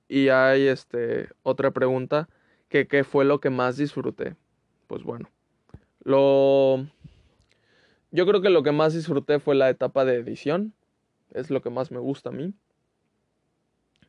[0.07, 2.29] Y hay este, otra pregunta.
[2.69, 4.35] ¿Qué fue lo que más disfruté?
[4.87, 5.29] Pues bueno.
[6.03, 6.85] Lo...
[8.11, 10.73] Yo creo que lo que más disfruté fue la etapa de edición.
[11.33, 12.53] Es lo que más me gusta a mí.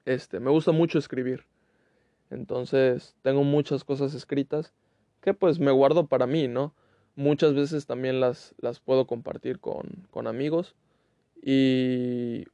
[0.05, 1.45] Este, me gusta mucho escribir.
[2.31, 4.73] Entonces, tengo muchas cosas escritas
[5.21, 6.75] que pues me guardo para mí, ¿no?
[7.17, 10.77] Muchas veces también las, las puedo compartir con, con amigos
[11.43, 12.45] y,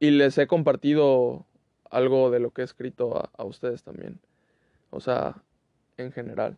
[0.00, 1.46] y, les he compartido
[1.90, 4.20] algo de lo que he escrito a, a ustedes también.
[4.90, 5.42] O sea,
[5.96, 6.56] en general.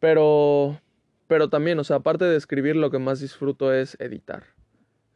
[0.00, 0.80] Pero,
[1.28, 4.44] pero también, o sea, aparte de escribir, lo que más disfruto es editar.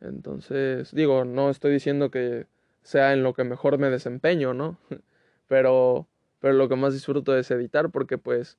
[0.01, 2.47] Entonces, digo, no estoy diciendo que
[2.83, 4.79] sea en lo que mejor me desempeño, ¿no?
[5.47, 6.09] Pero,
[6.40, 8.57] pero lo que más disfruto es editar porque pues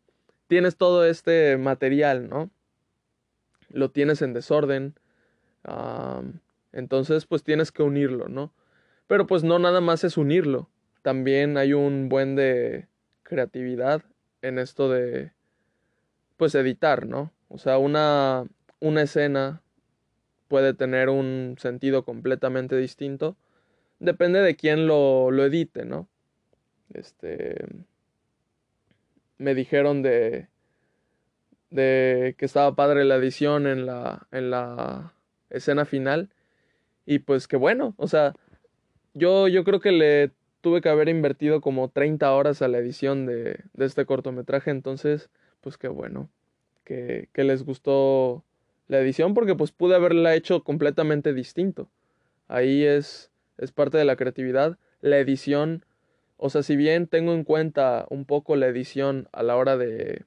[0.47, 2.51] tienes todo este material, ¿no?
[3.69, 4.93] Lo tienes en desorden.
[6.71, 8.53] entonces, pues tienes que unirlo, ¿no?
[9.07, 10.69] Pero pues no nada más es unirlo.
[11.01, 12.87] También hay un buen de
[13.23, 14.03] creatividad
[14.43, 15.31] en esto de,
[16.37, 17.31] pues, editar, ¿no?
[17.49, 18.45] O sea, una,
[18.79, 19.61] una escena
[20.47, 23.35] puede tener un sentido completamente distinto.
[23.99, 26.07] Depende de quién lo, lo edite, ¿no?
[26.93, 27.65] Este
[29.37, 30.47] me dijeron de,
[31.69, 35.13] de que estaba padre la edición en la, en la
[35.49, 36.29] escena final.
[37.05, 38.33] Y pues que bueno, o sea,
[39.13, 43.25] yo, yo creo que le tuve que haber invertido como 30 horas a la edición
[43.25, 45.29] de, de este cortometraje, entonces,
[45.65, 46.29] pues qué bueno,
[46.83, 48.43] que, que les gustó
[48.87, 51.89] la edición porque pues pude haberla hecho completamente distinto.
[52.47, 54.77] Ahí es, es parte de la creatividad.
[55.01, 55.83] La edición
[56.37, 60.25] o sea, si bien tengo en cuenta un poco la edición a la hora de,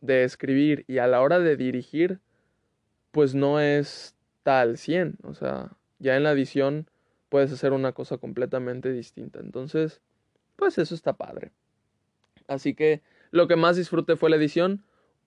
[0.00, 2.20] de escribir y a la hora de dirigir,
[3.12, 5.18] pues no es tal 100.
[5.22, 6.88] O sea, ya en la edición
[7.30, 9.40] puedes hacer una cosa completamente distinta.
[9.40, 10.02] Entonces,
[10.56, 11.50] pues eso está padre.
[12.46, 13.00] Así que
[13.36, 14.82] lo que más disfruté fue la edición.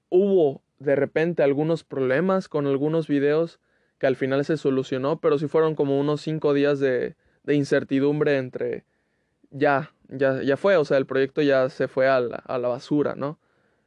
[0.09, 3.59] Hubo de repente algunos problemas con algunos videos
[3.97, 8.37] que al final se solucionó, pero sí fueron como unos 5 días de, de incertidumbre
[8.37, 8.85] entre
[9.51, 12.67] ya, ya, ya fue, o sea, el proyecto ya se fue a la, a la
[12.67, 13.39] basura, ¿no?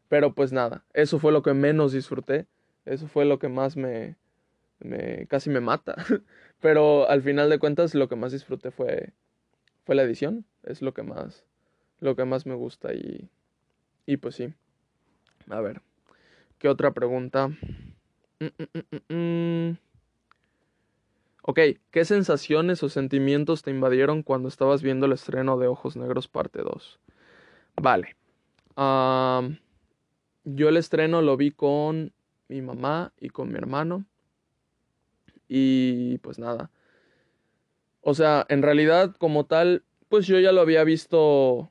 [0.09, 2.47] Pero pues nada, eso fue lo que menos disfruté,
[2.85, 4.17] eso fue lo que más me,
[4.81, 5.97] me casi me mata,
[6.61, 9.13] pero al final de cuentas lo que más disfruté fue,
[9.85, 11.47] fue la edición, es lo que más,
[12.01, 13.31] lo que más me gusta y,
[14.07, 14.53] y pues sí.
[15.49, 15.83] A ver,
[16.59, 17.49] ¿qué otra pregunta?
[17.49, 19.77] Mm, mm, mm,
[21.45, 21.59] Ok,
[21.91, 26.61] ¿qué sensaciones o sentimientos te invadieron cuando estabas viendo el estreno de Ojos Negros parte
[26.63, 27.01] 2?
[27.81, 28.17] Vale.
[30.45, 32.13] yo el estreno lo vi con
[32.49, 34.05] mi mamá y con mi hermano.
[35.49, 36.71] Y pues nada.
[38.03, 41.71] O sea, en realidad como tal, pues yo ya lo había visto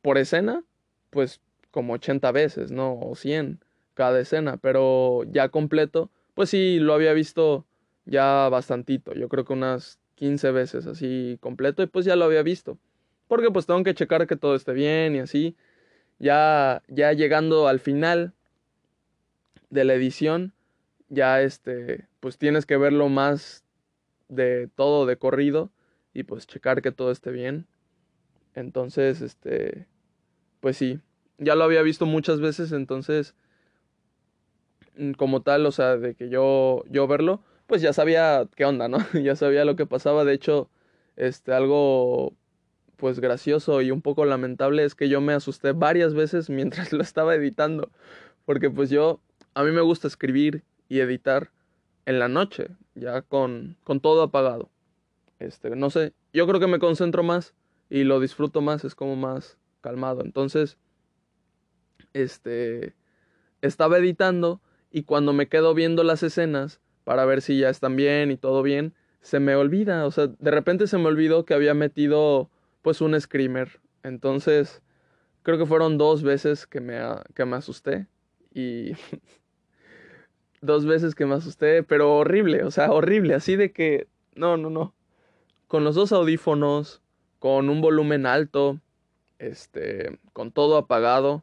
[0.00, 0.64] por escena,
[1.10, 1.40] pues
[1.72, 3.00] como 80 veces, ¿no?
[3.00, 3.58] O 100
[3.94, 7.66] cada escena, pero ya completo, pues sí, lo había visto
[8.04, 12.42] ya bastantito, yo creo que unas 15 veces así completo y pues ya lo había
[12.42, 12.78] visto.
[13.28, 15.56] Porque pues tengo que checar que todo esté bien y así.
[16.18, 18.32] Ya, ya llegando al final
[19.70, 20.52] de la edición,
[21.08, 23.64] ya este, pues tienes que verlo más
[24.28, 25.70] de todo de corrido
[26.14, 27.66] y pues checar que todo esté bien.
[28.54, 29.86] Entonces, este,
[30.60, 31.00] pues sí,
[31.42, 33.34] ya lo había visto muchas veces, entonces,
[34.96, 38.88] mm, como tal, o sea, de que yo, yo verlo, pues ya sabía qué onda,
[38.88, 38.98] ¿no?
[39.22, 40.24] ya sabía lo que pasaba.
[40.24, 40.68] De hecho,
[41.16, 42.34] este, algo
[42.96, 47.02] pues gracioso y un poco lamentable es que yo me asusté varias veces mientras lo
[47.02, 47.90] estaba editando.
[48.44, 49.20] Porque pues yo,
[49.54, 51.50] a mí me gusta escribir y editar
[52.06, 54.68] en la noche, ya con, con todo apagado.
[55.38, 57.54] Este, no sé, yo creo que me concentro más
[57.90, 60.22] y lo disfruto más, es como más calmado.
[60.22, 60.76] Entonces,
[62.14, 62.94] este,
[63.60, 64.60] estaba editando
[64.90, 68.62] y cuando me quedo viendo las escenas, para ver si ya están bien y todo
[68.62, 72.50] bien, se me olvida, o sea, de repente se me olvidó que había metido
[72.82, 73.80] pues un screamer.
[74.02, 74.82] Entonces,
[75.42, 76.98] creo que fueron dos veces que me,
[77.34, 78.06] que me asusté
[78.52, 78.92] y
[80.60, 84.70] dos veces que me asusté, pero horrible, o sea, horrible, así de que no, no,
[84.70, 84.94] no.
[85.68, 87.02] Con los dos audífonos,
[87.38, 88.80] con un volumen alto,
[89.38, 91.42] este, con todo apagado.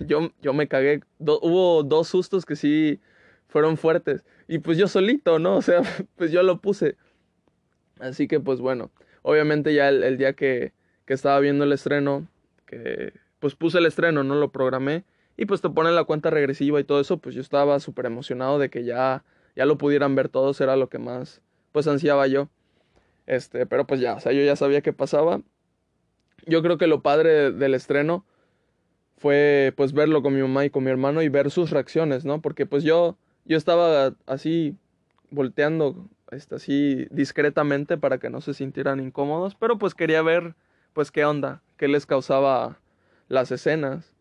[0.00, 1.00] Yo, yo me cagué.
[1.18, 3.00] hubo dos sustos que sí
[3.48, 4.24] fueron fuertes.
[4.46, 5.56] Y pues yo solito, ¿no?
[5.56, 5.82] O sea,
[6.16, 6.96] pues yo lo puse.
[8.00, 8.90] Así que pues bueno,
[9.22, 10.72] obviamente ya el, día que,
[11.04, 12.28] que, estaba viendo el estreno,
[12.66, 15.04] que pues puse el estreno, no lo programé,
[15.36, 18.58] y pues te ponen la cuenta regresiva y todo eso, pues yo estaba súper emocionado
[18.58, 19.24] de que ya,
[19.56, 21.40] ya lo pudieran ver todos, era lo que más
[21.72, 22.48] pues ansiaba yo.
[23.26, 25.42] Este, pero pues ya, o sea, yo ya sabía qué pasaba.
[26.46, 28.24] Yo creo que lo padre del estreno
[29.18, 32.40] fue pues verlo con mi mamá y con mi hermano y ver sus reacciones, ¿no?
[32.40, 34.76] Porque pues yo yo estaba así
[35.30, 40.54] volteando este, así discretamente para que no se sintieran incómodos, pero pues quería ver
[40.92, 42.78] pues qué onda, qué les causaba
[43.28, 44.12] las escenas,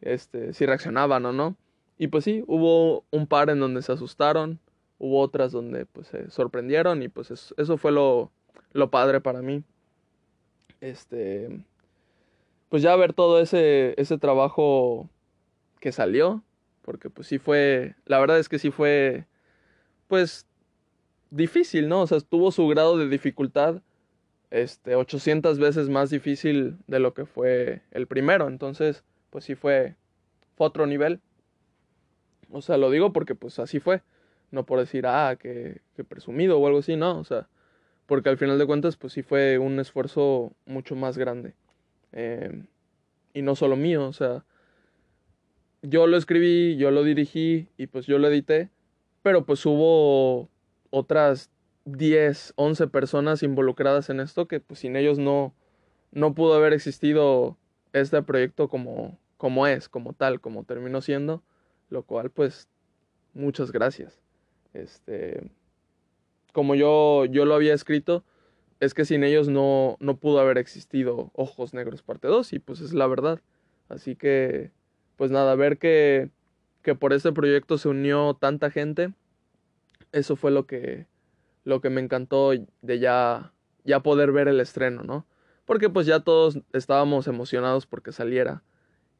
[0.00, 1.56] este, si reaccionaban o no.
[1.98, 4.60] Y pues sí, hubo un par en donde se asustaron,
[4.98, 8.30] hubo otras donde pues se sorprendieron y pues eso, fue lo,
[8.72, 9.62] lo padre para mí.
[10.80, 11.48] Este,
[12.68, 15.08] pues ya ver todo ese, ese trabajo
[15.80, 16.42] que salió,
[16.82, 19.26] porque pues sí fue, la verdad es que sí fue,
[20.08, 20.46] pues
[21.30, 22.02] difícil, ¿no?
[22.02, 23.82] O sea, tuvo su grado de dificultad,
[24.50, 29.96] este, 800 veces más difícil de lo que fue el primero, entonces, pues sí fue,
[30.56, 31.20] fue otro nivel.
[32.50, 34.02] O sea, lo digo porque pues así fue,
[34.50, 37.48] no por decir, ah, que, que presumido o algo así, no, o sea,
[38.06, 41.54] porque al final de cuentas, pues sí fue un esfuerzo mucho más grande.
[42.18, 42.62] Eh,
[43.34, 44.46] y no solo mío, o sea,
[45.82, 48.70] yo lo escribí, yo lo dirigí y pues yo lo edité,
[49.22, 50.48] pero pues hubo
[50.88, 51.50] otras
[51.84, 55.54] 10, 11 personas involucradas en esto que pues sin ellos no,
[56.10, 57.58] no pudo haber existido
[57.92, 61.42] este proyecto como, como es, como tal, como terminó siendo,
[61.90, 62.66] lo cual pues
[63.34, 64.22] muchas gracias.
[64.72, 65.50] Este,
[66.54, 68.24] como yo, yo lo había escrito,
[68.80, 72.80] es que sin ellos no, no pudo haber existido Ojos Negros parte 2 y pues
[72.80, 73.40] es la verdad.
[73.88, 74.72] Así que,
[75.16, 76.30] pues nada, ver que,
[76.82, 79.12] que por este proyecto se unió tanta gente
[80.12, 81.06] eso fue lo que,
[81.64, 82.52] lo que me encantó
[82.82, 83.52] de ya,
[83.84, 85.26] ya poder ver el estreno, ¿no?
[85.64, 88.62] Porque pues ya todos estábamos emocionados porque saliera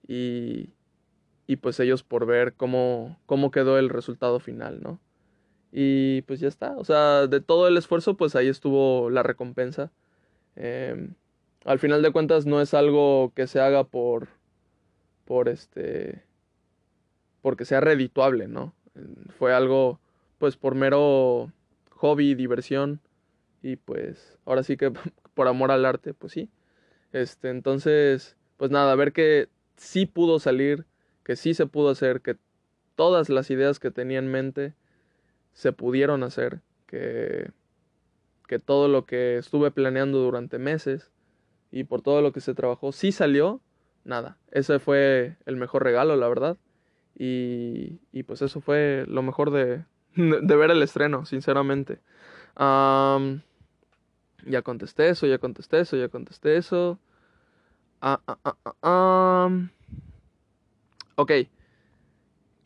[0.07, 0.71] y,
[1.47, 5.01] y pues ellos por ver cómo, cómo quedó el resultado final, ¿no?
[5.79, 9.93] Y pues ya está, o sea, de todo el esfuerzo pues ahí estuvo la recompensa.
[10.55, 11.17] Em,
[11.67, 14.29] al final de cuentas no es algo que se haga por,
[15.27, 16.23] por este,
[17.43, 18.73] porque sea redituable, ¿no?
[19.39, 20.01] Fue algo
[20.39, 21.53] pues por mero
[21.91, 23.03] hobby, diversión
[23.63, 24.91] y pues ahora sí que
[25.35, 26.49] por amor al arte, pues sí.
[27.13, 30.87] Este, entonces, pues nada, ver que sí pudo salir,
[31.23, 32.39] que sí se pudo hacer, que
[32.95, 34.73] todas las ideas que tenía en mente
[35.57, 37.51] se pudieron hacer, que
[38.47, 41.11] que todo lo que estuve planeando durante meses
[41.71, 43.61] y por todo lo que se trabajó sí salió,
[44.05, 46.57] nada, ese fue el mejor regalo, la verdad.
[47.19, 49.85] Y, y pues eso fue lo mejor de,
[50.17, 51.99] de ver el estreno, sinceramente.
[54.47, 56.99] ya contesté eso, ya contesté eso, ya contesté eso.
[58.01, 58.39] Ah, ah,
[58.83, 59.51] ah,
[61.17, 61.33] ok.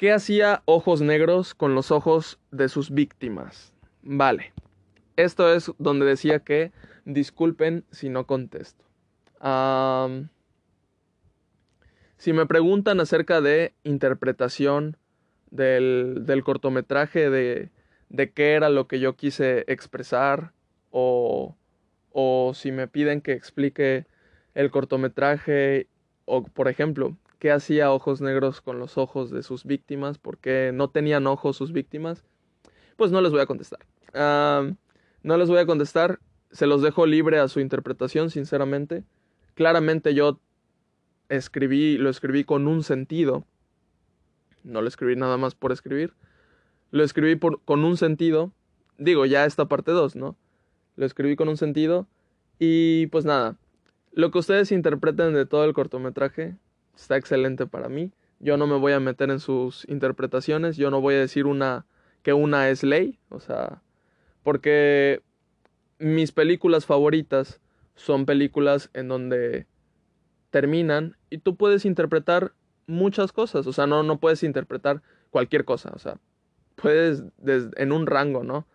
[0.01, 3.75] ¿Qué hacía Ojos Negros con los ojos de sus víctimas?
[4.01, 4.55] Vale.
[5.17, 6.73] Esto es donde decía que
[7.05, 8.83] disculpen si no contesto.
[12.17, 14.97] si me preguntan acerca de interpretación
[15.51, 17.69] del, del cortometraje, de,
[18.09, 20.55] de, qué era lo que yo quise expresar,
[20.91, 21.57] o,
[22.11, 24.07] o si me piden que explique
[24.55, 25.89] el cortometraje,
[26.25, 30.71] o por ejemplo, qué hacía Ojos Negros con los ojos de sus víctimas, por qué
[30.73, 32.23] no tenían ojos sus víctimas,
[32.97, 33.81] pues no les voy a contestar.
[34.15, 36.21] no les voy a contestar,
[36.53, 39.05] se los dejo libre a su interpretación, sinceramente.
[39.55, 40.39] Claramente yo
[41.29, 43.47] escribí, lo escribí con un sentido,
[44.63, 46.13] no lo escribí nada más por escribir.
[46.91, 48.53] Lo escribí con un sentido.
[48.99, 50.37] Digo, ya esta parte 2, ¿no?
[50.97, 52.07] Lo escribí con un sentido.
[52.59, 53.57] Y pues nada,
[54.13, 56.57] lo que ustedes interpreten de todo el cortometraje
[57.01, 58.13] está excelente para mí.
[58.39, 60.77] Yo no me voy a meter en sus interpretaciones.
[60.77, 61.87] Yo no voy a decir una
[62.23, 63.19] que una es ley.
[63.29, 63.83] O sea,
[64.43, 65.23] porque
[65.99, 67.61] mis películas favoritas
[67.95, 69.67] son películas en donde
[70.51, 72.53] terminan y tú puedes interpretar
[72.87, 76.19] muchas cosas, o sea, no, no puedes interpretar cualquier cosa, o sea,
[76.75, 78.67] puedes en un rango, ¿no?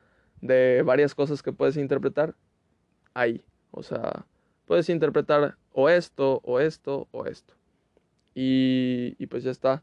[0.41, 2.35] De varias cosas que puedes interpretar,
[3.13, 4.25] ahí, o sea,
[4.65, 7.53] puedes interpretar o esto, o esto, o esto.
[8.35, 9.81] Y, y pues ya está.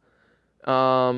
[0.64, 1.12] a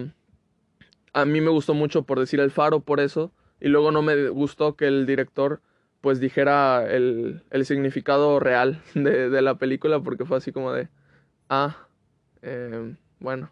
[1.26, 4.76] mí me gustó mucho por decir el faro por eso, y luego no me gustó
[4.76, 5.60] que el director
[6.00, 10.88] pues dijera el, el significado real de, de, la película porque fue así como de,
[11.48, 11.88] ah,
[12.42, 13.50] eh, bueno,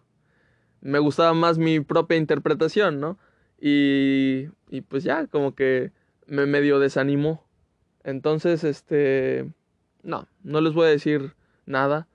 [0.83, 3.19] me gustaba más mi propia interpretación, ¿no?
[3.59, 5.93] Y, y pues ya, como que
[6.27, 7.47] me medio desanimó.
[8.05, 9.49] Entonces, este,
[10.03, 12.09] no, no les voy a decir nada.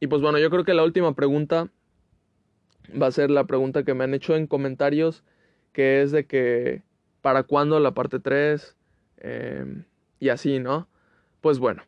[0.00, 1.68] Y pues bueno, yo creo que la última pregunta
[3.00, 5.24] va a ser la pregunta que me han hecho en comentarios
[5.72, 6.82] que es de que
[7.20, 8.76] para cuándo la parte 3
[9.18, 9.84] em,
[10.20, 10.88] y así, ¿no?
[11.40, 11.82] Pues bueno,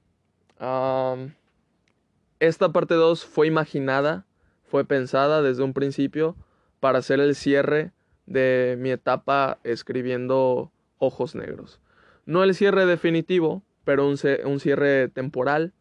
[2.39, 4.27] esta parte 2 fue imaginada,
[4.63, 6.37] fue pensada desde un principio
[6.79, 7.93] para hacer el cierre
[8.27, 11.81] de mi etapa escribiendo Ojos Negros.
[12.27, 15.73] No el cierre definitivo, pero un, un cierre temporal.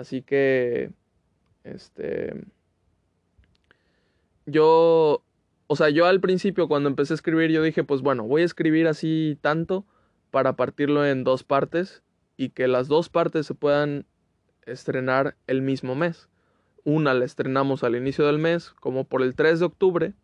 [0.00, 0.92] Así que,
[1.62, 2.32] este,
[4.46, 5.22] yo,
[5.66, 8.46] o sea, yo al principio cuando empecé a escribir, yo dije, pues bueno, voy a
[8.46, 9.84] escribir así tanto
[10.30, 12.02] para partirlo en dos partes
[12.38, 14.06] y que las dos partes se puedan
[14.64, 16.30] estrenar el mismo mes.
[16.84, 20.14] Una la estrenamos al inicio del mes, como por el 3 de octubre,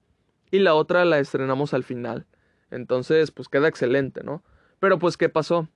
[0.50, 2.24] y la otra la estrenamos al final.
[2.70, 4.42] Entonces, pues queda excelente, ¿no?
[4.80, 5.68] Pero pues, ¿qué pasó?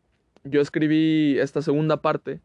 [0.43, 2.41] Yo escribí esta segunda parte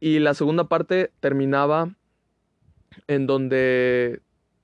[0.00, 1.94] y la segunda parte terminaba
[3.06, 4.20] en donde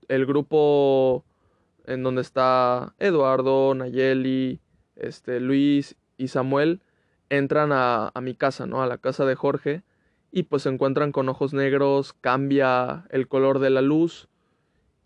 [0.09, 1.25] el grupo
[1.85, 4.61] en donde está Eduardo, Nayeli,
[4.97, 6.81] este, Luis y Samuel
[7.29, 8.83] entran a, a mi casa, ¿no?
[8.83, 9.83] A la casa de Jorge
[10.33, 14.29] y pues se encuentran con ojos negros, cambia el color de la luz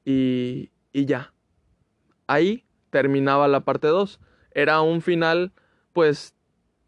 [0.04, 1.32] y, y ya.
[2.26, 4.20] Ahí terminaba la parte 2.
[4.52, 5.52] Era un final
[5.92, 6.34] pues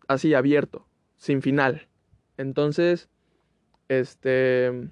[0.09, 0.87] así abierto,
[1.17, 1.89] sin final.
[2.37, 3.09] Entonces,
[4.01, 4.89] este,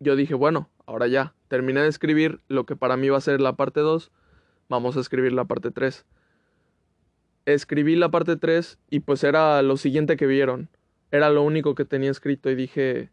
[0.00, 3.40] yo dije, bueno, ahora ya, terminé de escribir lo que para mí va a ser
[3.40, 4.10] la parte 2,
[4.68, 6.06] vamos a escribir la parte 3.
[7.46, 10.68] Escribí la parte 3 y pues era lo siguiente que vieron.
[11.10, 13.10] Era lo único que tenía escrito y dije,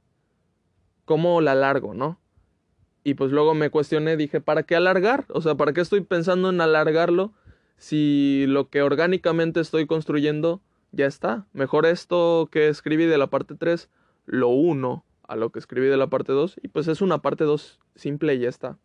[1.06, 2.20] ¿cómo la largo, no?
[3.04, 5.26] Y pues luego me cuestioné, dije, ¿para qué alargar?
[5.30, 7.34] O sea, ¿para qué estoy pensando en alargarlo
[7.78, 11.46] si lo que orgánicamente estoy construyendo ya está?
[11.54, 13.90] Mejor esto que escribí de la parte 3
[14.26, 17.44] lo uno a lo que escribí de la parte 2 y pues es una parte
[17.44, 18.78] 2 simple y ya está.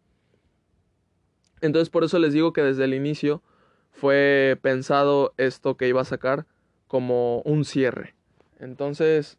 [1.60, 3.42] Entonces por eso les digo que desde el inicio
[3.90, 6.46] fue pensado esto que iba a sacar
[6.86, 8.14] como un cierre.
[8.58, 9.38] Entonces,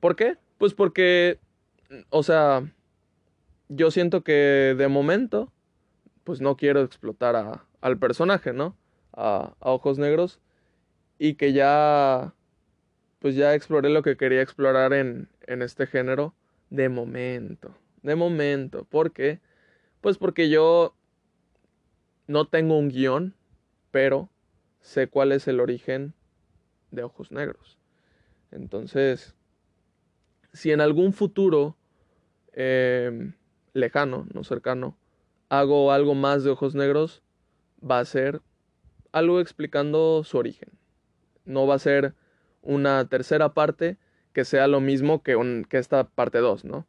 [0.00, 0.36] ¿por qué?
[0.58, 1.38] Pues porque,
[2.10, 2.72] o sea,
[3.68, 5.52] yo siento que de momento,
[6.24, 8.76] pues no quiero explotar a, al personaje, ¿no?
[9.12, 10.40] A, a ojos negros
[11.18, 12.34] y que ya
[13.18, 16.34] pues ya exploré lo que quería explorar en, en este género
[16.70, 17.74] de momento.
[18.02, 18.84] De momento.
[18.84, 19.40] ¿Por qué?
[20.00, 20.94] Pues porque yo
[22.26, 23.34] no tengo un guion,
[23.90, 24.30] pero
[24.80, 26.14] sé cuál es el origen
[26.90, 27.78] de Ojos Negros.
[28.50, 29.34] Entonces,
[30.52, 31.76] si en algún futuro
[32.52, 33.34] em,
[33.72, 34.96] lejano, no cercano,
[35.48, 37.22] hago algo más de Ojos Negros,
[37.82, 38.42] va a ser
[39.12, 40.70] algo explicando su origen.
[41.44, 42.14] No va a ser
[42.68, 43.96] una tercera parte
[44.34, 46.86] que sea lo mismo que, que esta parte 2, ¿no?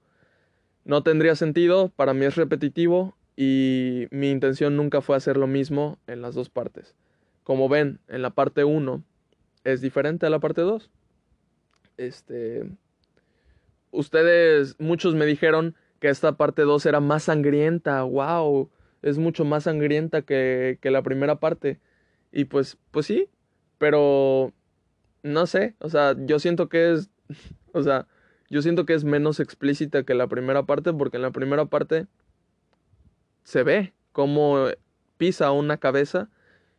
[0.83, 5.97] No tendría sentido, para mí es repetitivo y mi intención nunca fue hacer lo mismo
[6.05, 6.95] en las dos partes.
[7.43, 9.01] Como ven, en la parte 1
[9.63, 10.91] es diferente a la parte 2.
[11.95, 12.69] Este
[13.91, 18.69] ustedes muchos me dijeron que esta parte 2 era más sangrienta, wow,
[19.01, 21.79] es mucho más sangrienta que, que la primera parte.
[22.33, 23.29] Y pues pues sí,
[23.77, 24.53] pero
[25.23, 27.09] no sé, o sea, yo siento que es,
[27.73, 28.07] o sea,
[28.49, 32.07] yo siento que es menos explícita que la primera parte porque en la primera parte
[33.43, 34.67] se ve cómo
[35.17, 36.29] pisa una cabeza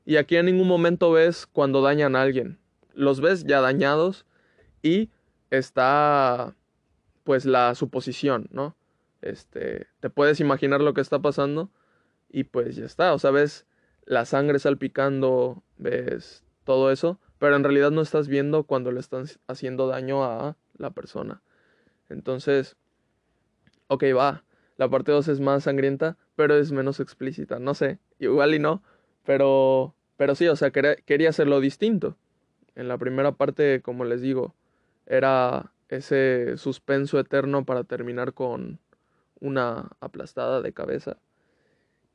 [0.05, 2.59] y aquí en ningún momento ves cuando dañan a alguien.
[2.95, 4.27] Los ves ya dañados
[4.83, 5.11] y
[5.51, 6.57] está
[7.25, 8.75] pues la suposición, ¿no?
[9.23, 11.71] Este, te puedes imaginar lo que está pasando
[12.31, 13.67] y pues ya está, o sea, ves
[14.05, 19.25] la sangre salpicando, ves todo eso, pero en realidad no estás viendo cuando le están
[19.49, 21.43] haciendo daño a la persona.
[22.11, 22.77] Entonces,
[23.89, 24.45] ok, va,
[24.77, 28.83] la parte 2 es más sangrienta, pero es menos explícita, no sé, igual y no,
[29.25, 32.19] pero, pero sí, o sea, quería, hacerlo distinto.
[32.75, 34.55] En la primera parte, como les digo,
[35.07, 38.81] era ese suspenso eterno para terminar con
[39.41, 41.17] una aplastada de cabeza.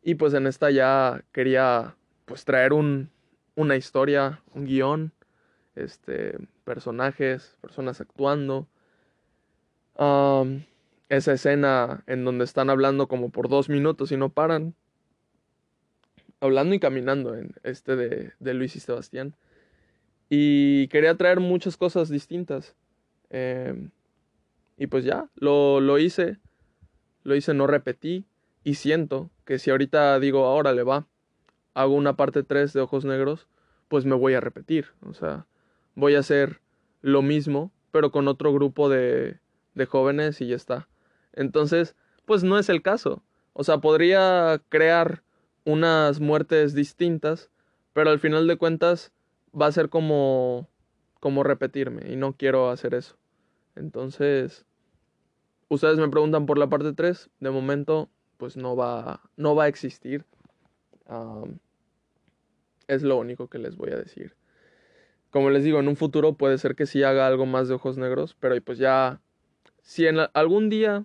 [0.03, 1.95] Y pues en esta ya quería
[2.25, 3.09] pues traer un,
[3.55, 5.13] una historia, un guion,
[5.75, 8.67] este, personajes, personas actuando.
[11.09, 14.75] esa escena en donde están hablando como por dos minutos y no paran.
[16.39, 19.35] Hablando y caminando en este de, de Luis y Sebastián.
[20.29, 22.75] Y quería traer muchas cosas distintas.
[23.29, 23.91] Em,
[24.77, 26.37] y pues ya, lo, lo hice.
[27.23, 28.25] Lo hice, no repetí.
[28.63, 31.07] Y siento que si ahorita digo, ahora le va,
[31.75, 33.47] hago una parte 3 de Ojos Negros,
[33.87, 34.87] pues me voy a repetir.
[35.01, 35.45] O sea,
[35.95, 36.61] voy a hacer
[37.01, 39.39] lo mismo, pero con otro grupo de,
[39.73, 40.87] de jóvenes y ya está.
[41.33, 43.23] Entonces, pues no es el caso.
[43.53, 45.23] O sea, podría crear
[45.65, 47.49] unas muertes distintas,
[47.93, 49.11] pero al final de cuentas
[49.59, 50.69] va a ser como
[51.19, 53.17] como repetirme y no quiero hacer eso.
[53.75, 54.63] Entonces,
[55.69, 59.67] ustedes me preguntan por la parte 3, de momento pues no va no va a
[59.67, 60.23] existir.
[62.87, 64.35] es lo único que les voy a decir.
[65.35, 67.97] Como les digo, en un futuro puede ser que sí haga algo más de ojos
[67.97, 69.19] negros, pero pues ya
[69.81, 71.03] si en algún día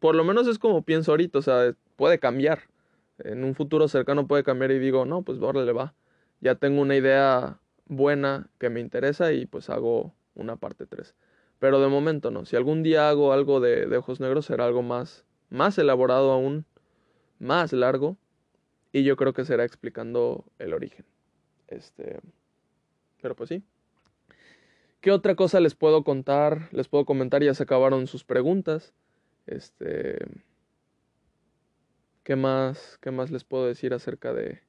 [0.00, 2.62] por lo menos es como pienso ahorita, o sea, puede cambiar.
[3.20, 5.94] En un futuro cercano puede cambiar y digo, no, pues le va.
[6.40, 11.14] Ya tengo una idea buena que me interesa y pues hago una parte 3.
[11.60, 12.44] Pero de momento no.
[12.44, 16.64] Si algún día hago algo de, de, ojos negros será algo más, más elaborado aún,
[17.38, 18.16] más largo.
[18.90, 21.06] Y yo creo que será explicando el origen.
[21.68, 22.18] Este.
[23.22, 23.62] Pero pues sí.
[25.00, 26.68] ¿Qué otra cosa les puedo contar?
[26.72, 28.92] Les puedo comentar, ya se acabaron sus preguntas.
[29.46, 30.18] Este.
[32.24, 34.60] ¿Qué más, qué más les puedo decir acerca de,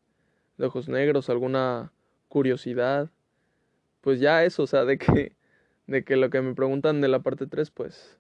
[0.58, 1.30] de Ojos Negros?
[1.30, 1.92] ¿Alguna
[2.30, 3.12] curiosidad?
[4.02, 5.36] Pues ya eso, o sea, de que,
[5.86, 8.18] de que lo que me preguntan de la parte 3, pues,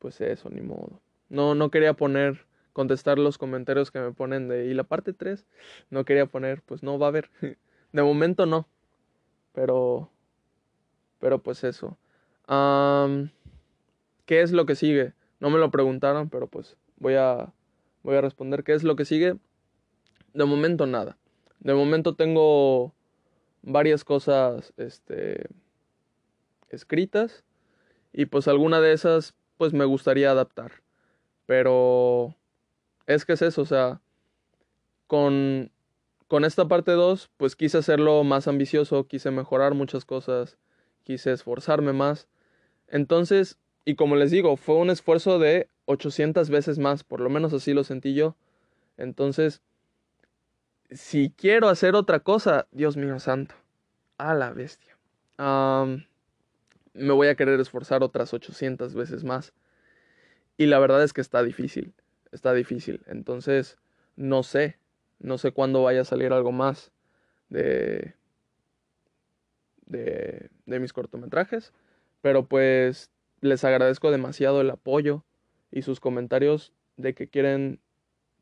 [0.00, 1.00] pues eso, ni modo.
[1.28, 5.46] No, no quería poner, contestar los comentarios que me ponen de, ¿y la parte 3?
[5.90, 7.30] No quería poner, pues no va a haber.
[7.92, 8.68] De momento no.
[9.58, 10.08] Pero,
[11.18, 11.98] pero pues eso.
[12.46, 15.14] ¿Qué es lo que sigue?
[15.40, 17.52] No me lo preguntaron, pero pues voy a,
[18.04, 19.36] voy a responder qué es lo que sigue.
[20.32, 21.18] De momento nada.
[21.58, 22.94] De momento tengo
[23.62, 25.48] varias cosas este,
[26.68, 27.42] escritas
[28.12, 30.84] y pues alguna de esas pues me gustaría adaptar.
[31.46, 32.36] Pero
[33.06, 34.00] es que es eso, o sea,
[35.08, 35.72] con,
[36.28, 40.56] con esta parte 2 pues quise hacerlo más ambicioso, quise mejorar muchas cosas,
[41.02, 42.28] quise esforzarme más.
[42.86, 43.58] Entonces
[43.88, 47.72] y como les digo, fue un esfuerzo de 800 veces más, por lo menos así
[47.72, 48.36] lo sentí yo.
[48.98, 49.62] Entonces,
[50.90, 53.54] si quiero hacer otra cosa, Dios mío santo,
[54.18, 54.98] a la bestia.
[55.38, 59.54] me voy a querer esforzar otras 800 veces más.
[60.58, 61.94] Y la verdad es que está difícil,
[62.30, 63.00] está difícil.
[63.06, 63.78] Entonces,
[64.16, 64.76] no sé,
[65.18, 66.92] no sé cuándo vaya a salir algo más
[67.48, 68.14] de,
[69.86, 71.72] de, de mis cortometrajes.
[72.20, 73.10] Pero pues
[73.40, 75.24] les agradezco demasiado el apoyo
[75.70, 77.80] y sus comentarios de que quieren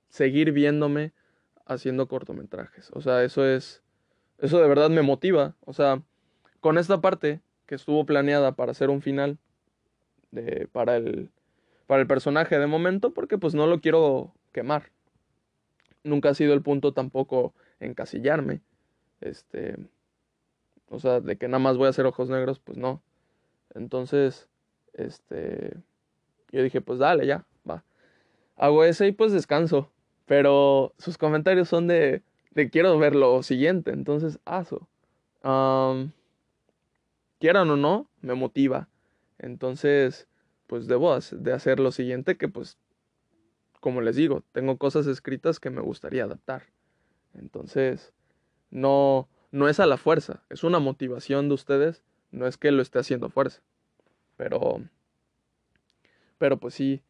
[0.08, 1.12] seguir viéndome
[1.66, 2.90] haciendo cortometrajes.
[2.92, 3.82] O sea, eso es,
[4.38, 5.56] eso de verdad me motiva.
[5.64, 6.02] O sea,
[6.60, 9.38] con esta parte que estuvo planeada para hacer un final
[10.30, 11.30] de, para, el,
[11.86, 14.90] para el personaje de momento, porque pues no lo quiero quemar.
[16.06, 18.60] Nunca ha sido el punto tampoco encasillarme.
[19.20, 19.76] Este,
[20.88, 23.02] o sea, de que nada más voy a hacer ojos negros, pues no.
[23.74, 24.48] Entonces,
[24.92, 25.74] este,
[26.52, 27.82] yo dije, pues dale, ya, va.
[28.56, 29.90] Hago ese y pues descanso.
[30.26, 34.88] Pero sus comentarios son de, de quiero ver lo siguiente, entonces aso.
[37.38, 38.88] quieran o no, me motiva.
[39.38, 40.28] Entonces,
[40.66, 42.78] pues debo de hacer lo siguiente que pues,
[43.80, 46.64] como les digo, tengo cosas escritas que me gustaría adaptar.
[47.34, 48.12] Entonces,
[48.70, 52.82] no, no es a la fuerza, es una motivación de ustedes, no es que lo
[52.82, 53.62] esté haciendo fuerza.
[54.36, 54.82] Pero,
[56.38, 57.02] pero pues sí,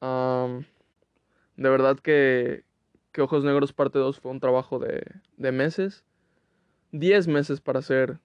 [0.00, 2.64] de verdad que,
[3.12, 5.04] que Ojos Negros parte 2 fue un trabajo de,
[5.36, 6.04] de meses,
[6.92, 8.18] 10 meses para ser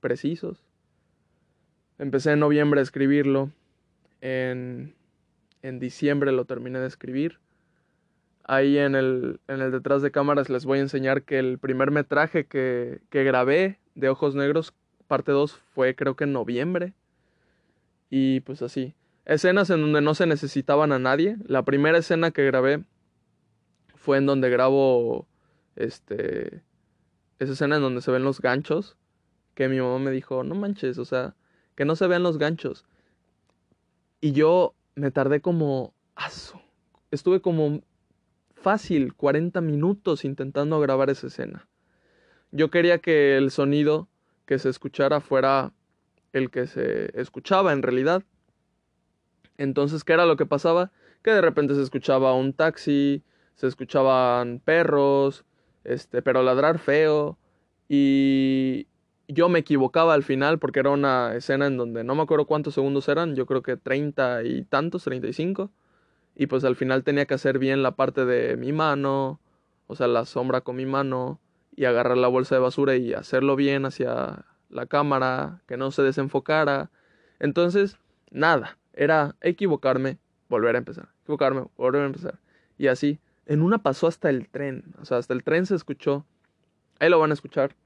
[0.00, 0.64] precisos.
[1.98, 3.50] Empecé en noviembre a escribirlo,
[4.20, 4.94] en,
[5.62, 7.38] en diciembre lo terminé de escribir.
[8.48, 11.90] Ahí en el, en el detrás de cámaras les voy a enseñar que el primer
[11.90, 14.72] metraje que, que grabé de Ojos Negros,
[15.08, 16.92] parte 2, fue creo que en noviembre.
[18.08, 18.94] Y pues así.
[19.24, 21.36] Escenas en donde no se necesitaban a nadie.
[21.44, 22.84] La primera escena que grabé
[23.96, 25.26] fue en donde grabo
[25.74, 26.62] este
[27.40, 28.96] esa escena en donde se ven los ganchos
[29.54, 31.34] que mi mamá me dijo, "No manches, o sea,
[31.74, 32.86] que no se vean los ganchos."
[34.20, 36.62] Y yo me tardé como aso.
[37.10, 37.82] Estuve como
[38.66, 41.68] fácil 40 minutos intentando grabar esa escena.
[42.50, 44.08] Yo quería que el sonido
[44.44, 45.72] que se escuchara fuera
[46.32, 48.24] el que se escuchaba en realidad.
[49.56, 50.90] Entonces, ¿qué era lo que pasaba?
[51.22, 53.22] Que de repente se escuchaba un taxi,
[53.54, 55.44] se escuchaban perros,
[55.84, 57.38] este, pero ladrar feo.
[57.88, 58.88] Y
[59.28, 62.74] yo me equivocaba al final porque era una escena en donde no me acuerdo cuántos
[62.74, 65.28] segundos eran, yo creo que treinta y tantos, treinta
[66.36, 69.40] y pues al final tenía que hacer bien la parte de mi mano,
[69.86, 71.40] o sea, la sombra con mi mano,
[71.74, 76.02] y agarrar la bolsa de basura y hacerlo bien hacia la cámara, que no se
[76.02, 76.90] desenfocara.
[77.38, 77.98] Entonces,
[78.30, 80.18] nada, era equivocarme,
[80.48, 82.38] volver a empezar, equivocarme, volver a empezar.
[82.78, 83.18] Y así,
[83.48, 86.26] En una pasó hasta el tren, o sea, hasta el tren se escuchó.
[86.98, 87.76] Ahí lo van a escuchar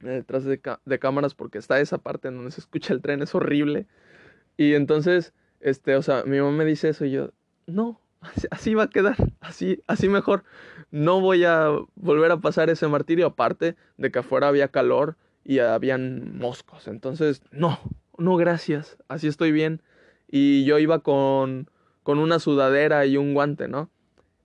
[0.00, 3.34] detrás de, de cámaras porque está esa parte en donde se escucha el tren, es
[3.34, 3.86] horrible.
[4.56, 7.30] Y entonces, este, o sea, mi mamá me dice eso y yo,
[7.66, 8.00] no,
[8.50, 10.44] así, va a quedar, así, así mejor.
[10.90, 15.58] No voy a volver a pasar ese martirio, aparte de que afuera había calor y
[15.58, 16.88] habían moscos.
[16.88, 17.78] Entonces, no,
[18.18, 19.82] no, gracias, así estoy bien.
[20.28, 21.70] Y yo iba con,
[22.02, 23.90] con una sudadera y un guante, ¿no?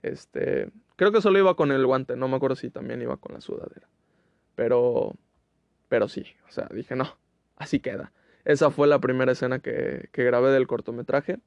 [0.03, 3.33] Este, creo que solo iba con el guante, no me acuerdo si también iba con
[3.33, 3.87] la sudadera.
[4.55, 5.15] Pero,
[5.89, 7.17] pero sí, o sea, dije, no,
[7.55, 8.11] así queda.
[8.45, 11.39] Esa fue la primera escena que, que grabé del cortometraje.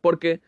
[0.00, 0.40] Porque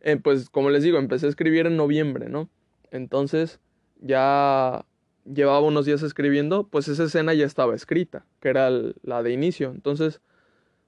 [0.00, 2.48] eh, pues como les digo, empecé a escribir en noviembre, ¿no?
[2.90, 3.60] Entonces
[4.00, 4.84] ya
[5.24, 8.70] llevaba unos días escribiendo, pues esa escena ya estaba escrita, que era
[9.02, 9.70] la de inicio.
[9.70, 10.20] Entonces,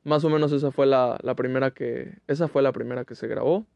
[0.04, 2.18] más o menos esa fue la, la, primera que.
[2.26, 3.66] Esa fue la primera que se grabó.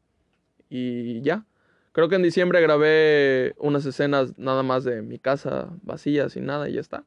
[0.68, 1.45] Y ya.
[1.93, 6.68] Creo que en diciembre grabé unas escenas nada más de mi casa vacía, sin nada,
[6.70, 7.05] y ya está.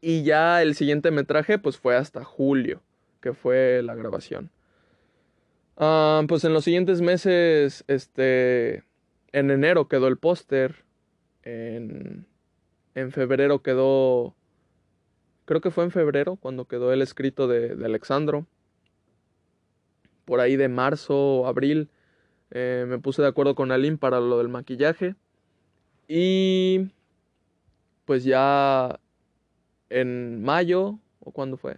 [0.00, 2.82] Y ya el siguiente metraje, pues fue hasta julio,
[3.20, 4.50] que fue la grabación.
[5.76, 8.84] Ah, pues en los siguientes meses, este,
[9.32, 10.84] en enero quedó el póster,
[11.42, 12.26] en,
[12.94, 14.34] en febrero quedó,
[15.44, 18.46] creo que fue en febrero cuando quedó el escrito de, de Alexandro.
[20.24, 21.88] Por ahí de marzo o abril
[22.50, 25.14] eh, me puse de acuerdo con Aline para lo del maquillaje.
[26.08, 26.90] Y
[28.06, 28.98] pues ya
[29.90, 31.76] en mayo, ¿o cuándo fue?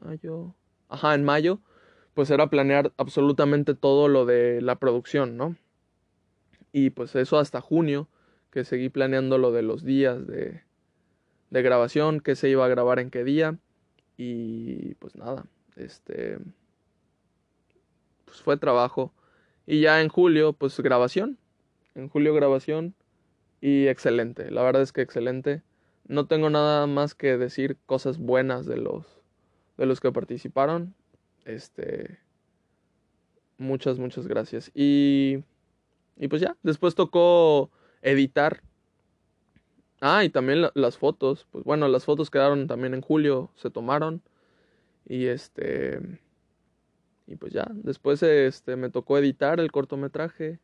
[0.00, 0.54] Mayo.
[0.88, 1.60] Ajá, en mayo
[2.14, 5.56] pues era planear absolutamente todo lo de la producción, ¿no?
[6.72, 8.08] Y pues eso hasta junio,
[8.50, 10.62] que seguí planeando lo de los días de,
[11.50, 13.58] de grabación, qué se iba a grabar en qué día.
[14.16, 15.44] Y pues nada,
[15.76, 16.38] este...
[18.24, 19.12] Pues fue trabajo.
[19.66, 21.38] Y ya en julio, pues grabación.
[21.94, 22.94] En julio grabación.
[23.60, 25.62] Y excelente, la verdad es que excelente.
[26.06, 29.06] No tengo nada más que decir cosas buenas de los,
[29.78, 30.94] de los que participaron.
[31.44, 32.18] Este.
[33.58, 34.70] Muchas, muchas gracias.
[34.74, 35.44] Y.
[36.16, 37.70] Y pues ya, después tocó
[38.02, 38.62] editar.
[40.00, 41.46] Ah, y también las fotos.
[41.50, 44.22] Pues bueno, las fotos quedaron también en julio, se tomaron.
[45.06, 46.20] Y este.
[47.26, 50.60] Y pues ya, después este, me tocó editar el cortometraje.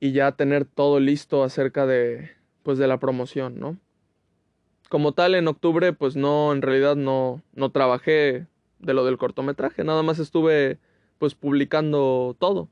[0.00, 2.30] Y ya tener todo listo acerca de.
[2.62, 3.78] Pues de la promoción, ¿no?
[4.88, 8.46] Como tal, en octubre, pues no, en realidad no, no trabajé
[8.78, 9.84] de lo del cortometraje.
[9.84, 10.78] Nada más estuve
[11.18, 12.68] pues publicando todo.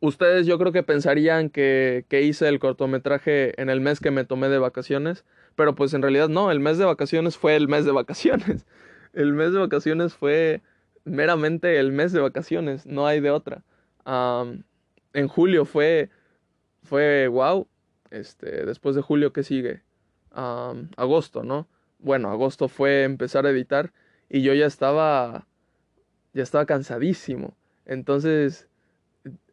[0.00, 4.24] ustedes yo creo que pensarían que, que, hice el cortometraje en el mes que me
[4.24, 5.24] tomé de vacaciones,
[5.54, 8.66] pero pues en realidad no, el mes de vacaciones fue el mes de vacaciones.
[9.12, 10.60] El mes de vacaciones fue
[11.06, 13.64] meramente el mes de vacaciones, no hay de otra.
[14.04, 16.10] en julio fue,
[16.82, 17.66] fue wow,
[18.10, 19.82] este, después de julio, ¿qué sigue?
[20.32, 21.66] agosto, ¿no?
[22.06, 23.92] Bueno, agosto fue empezar a editar
[24.28, 25.44] y yo ya estaba,
[26.34, 27.56] ya estaba cansadísimo.
[27.84, 28.68] Entonces,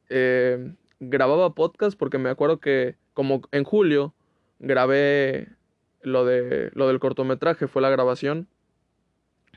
[0.09, 4.13] eh, grababa podcast porque me acuerdo que como en julio
[4.59, 5.47] grabé
[6.03, 8.47] lo, de, lo del cortometraje, fue la grabación,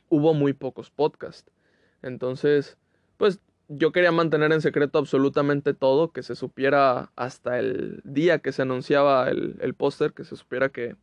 [0.08, 1.52] hubo muy pocos podcasts.
[2.00, 2.78] Entonces,
[3.18, 8.52] pues yo quería mantener en secreto absolutamente todo, que se supiera hasta el día que
[8.52, 10.96] se anunciaba el, el póster, que se supiera que,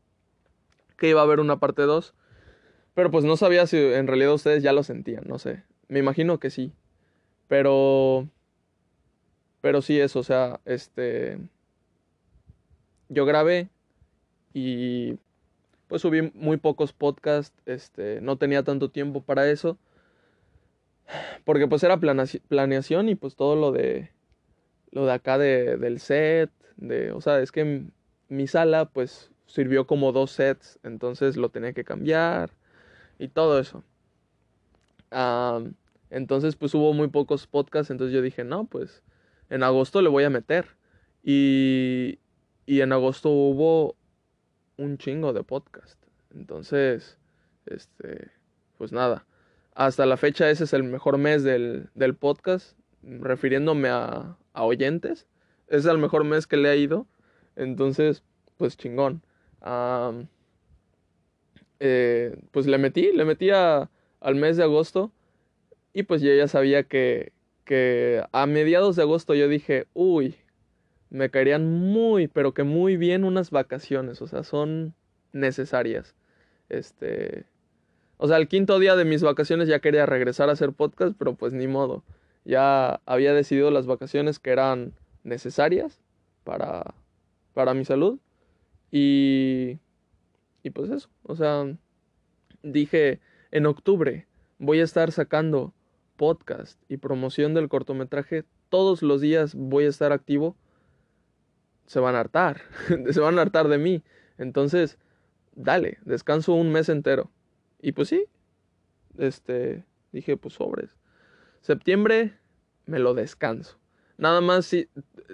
[0.97, 2.13] que iba a haber una parte 2.
[2.93, 5.63] Pero pues no sabía si en realidad ustedes ya lo sentían, no sé.
[5.87, 6.73] Me imagino que sí.
[7.47, 8.27] Pero...
[9.61, 11.39] Pero sí eso, o sea, este...
[13.09, 13.69] Yo grabé
[14.53, 15.17] y
[15.87, 19.77] pues subí muy pocos podcasts, este, no tenía tanto tiempo para eso.
[21.45, 24.11] Porque pues era planeación y pues todo lo de
[24.91, 27.85] lo de acá de, del set, de, o sea, es que
[28.29, 32.49] mi sala pues sirvió como dos sets, entonces lo tenía que cambiar
[33.19, 33.83] y todo eso.
[36.09, 39.03] entonces pues hubo muy pocos podcasts, entonces yo dije, no, pues
[39.51, 40.65] en agosto le voy a meter.
[41.23, 42.17] Y,
[42.65, 43.95] y en agosto hubo
[44.77, 46.03] un chingo de podcast.
[46.33, 47.19] Entonces,
[47.67, 48.31] este,
[48.79, 49.27] pues nada.
[49.75, 55.27] Hasta la fecha ese es el mejor mes del, del podcast, refiriéndome a, a oyentes.
[55.67, 57.05] Es el mejor mes que le ha ido.
[57.55, 58.23] Entonces,
[58.57, 59.21] pues chingón.
[61.79, 65.11] Eh, pues le metí, le metí al mes de agosto
[65.93, 67.33] y pues yo ya sabía que,
[67.65, 70.35] que a mediados de agosto yo dije, uy,
[71.09, 74.95] me caerían muy, pero que muy bien unas vacaciones, o sea, son
[75.31, 76.15] necesarias.
[76.69, 77.45] Este,
[78.17, 81.35] o sea, el quinto día de mis vacaciones ya quería regresar a hacer podcast, pero
[81.35, 82.03] pues ni modo.
[82.45, 84.93] Ya había decidido las vacaciones que eran
[85.23, 85.99] necesarias
[86.43, 86.95] para,
[87.53, 88.19] para mi salud.
[88.95, 89.79] Y,
[90.61, 91.65] y pues eso, o sea,
[92.61, 94.27] dije, en octubre
[94.59, 95.73] voy a estar sacando
[96.15, 98.45] podcast y promoción del cortometraje.
[98.69, 100.55] Todos los días voy a estar activo.
[101.87, 102.61] Se van a hartar,
[103.09, 104.03] se van a hartar de mí.
[104.37, 104.99] Entonces,
[105.55, 107.31] dale, descanso un mes entero.
[107.81, 108.25] Y pues sí,
[109.17, 110.95] este, dije, pues sobres.
[111.61, 112.37] Septiembre
[112.85, 113.79] me lo descanso.
[114.19, 114.87] Nada más si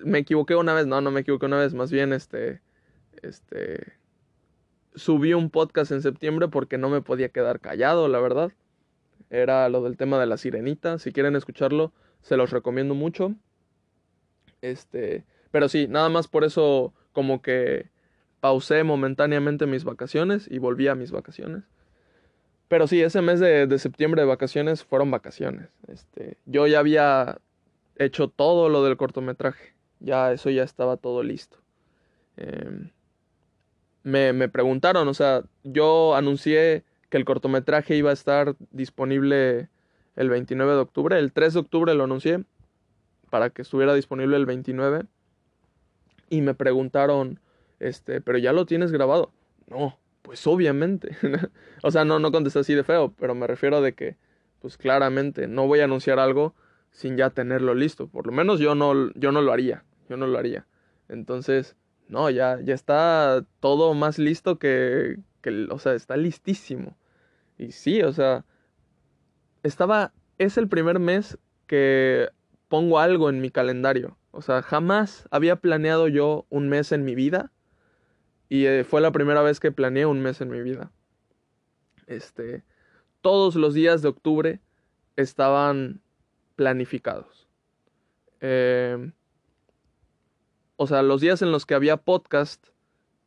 [0.05, 2.62] me equivoqué una vez, no, no me equivoqué una vez, más bien este,
[3.22, 3.93] este,
[4.95, 8.51] subí un podcast en septiembre porque no me podía quedar callado, la verdad.
[9.30, 10.97] Era lo del tema de la sirenita.
[10.97, 13.36] Si quieren escucharlo, se los recomiendo mucho.
[14.62, 17.89] Este, pero sí, nada más por eso como que
[18.39, 21.64] pausé momentáneamente mis vacaciones y volví a mis vacaciones.
[22.68, 25.70] Pero sí, ese mes de, septiembre de vacaciones fueron vacaciones.
[25.88, 27.39] Este, yo ya había
[27.95, 29.74] hecho todo lo del cortometraje.
[29.99, 31.57] Ya eso ya estaba todo listo.
[32.38, 32.91] Eh,
[34.10, 39.70] me, me preguntaron, o sea, yo anuncié que el cortometraje iba a estar disponible
[40.16, 41.18] el 29 de octubre.
[41.18, 42.43] El 3 de octubre lo anuncié
[43.30, 45.05] para que estuviera disponible el 29.
[46.30, 47.39] Y me preguntaron,
[47.80, 49.32] este, pero ya lo tienes grabado.
[49.68, 51.16] No, pues obviamente.
[51.84, 54.18] o sea, no, no contesté así de feo, pero me refiero de que,
[54.60, 56.53] pues claramente, no voy a anunciar algo
[56.91, 58.07] sin ya tenerlo listo.
[58.07, 59.84] Por lo menos yo no, yo no lo haría.
[60.10, 60.68] Yo no lo haría.
[61.07, 61.76] Entonces,
[62.10, 66.97] no, ya, ya está todo más listo que, que, o sea, está listísimo.
[67.57, 68.45] Y sí, o sea,
[69.64, 71.38] estaba, es el primer mes
[71.68, 72.30] que
[72.68, 74.18] pongo algo en mi calendario.
[74.32, 77.51] O sea, jamás había planeado yo un mes en mi vida.
[78.49, 80.91] Y eh, fue la primera vez que planeé un mes en mi vida.
[82.07, 82.64] Este,
[83.22, 84.60] todos los días de octubre
[85.16, 86.01] estaban
[86.55, 87.47] planificados.
[88.41, 89.12] Eh,
[90.82, 92.65] o sea, los días en los que había podcast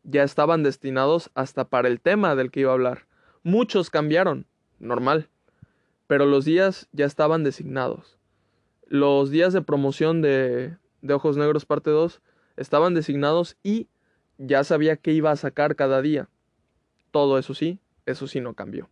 [0.05, 3.05] ya estaban destinados hasta para el tema del que iba a hablar.
[3.43, 4.47] Muchos cambiaron,
[4.79, 5.29] normal,
[6.07, 8.17] pero los días ya estaban designados.
[8.87, 12.23] Los días de promoción de, de Ojos Negros parte 2
[12.57, 13.87] estaban designados y
[14.39, 16.31] ya sabía qué iba a sacar cada día.
[17.11, 18.89] Todo eso sí, eso sí no cambió.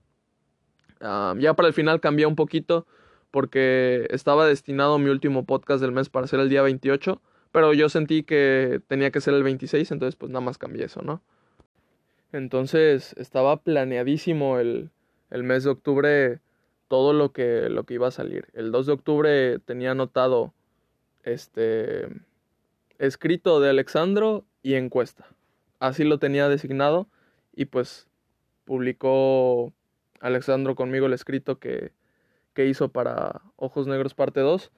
[1.00, 2.86] Ah, ya para el final cambió un poquito
[3.30, 7.22] porque estaba destinado mi último podcast del mes para ser el día 28
[7.53, 11.03] pero yo sentí que tenía que ser el 26, entonces pues nada más cambié eso,
[11.03, 11.22] ¿no?
[12.32, 14.90] Entonces estaba planeadísimo el,
[15.30, 16.40] el mes de octubre
[16.90, 18.48] todo lo que, lo que iba a salir.
[18.53, 20.53] El 2 de octubre tenía anotado
[21.22, 22.09] este
[22.98, 25.26] escrito de Alexandro y encuesta.
[25.78, 27.07] Así lo tenía designado
[27.55, 28.09] y pues
[28.64, 29.72] publicó
[30.20, 31.92] Alexandro conmigo el escrito que,
[32.55, 34.72] que hizo para Ojos Negros parte 2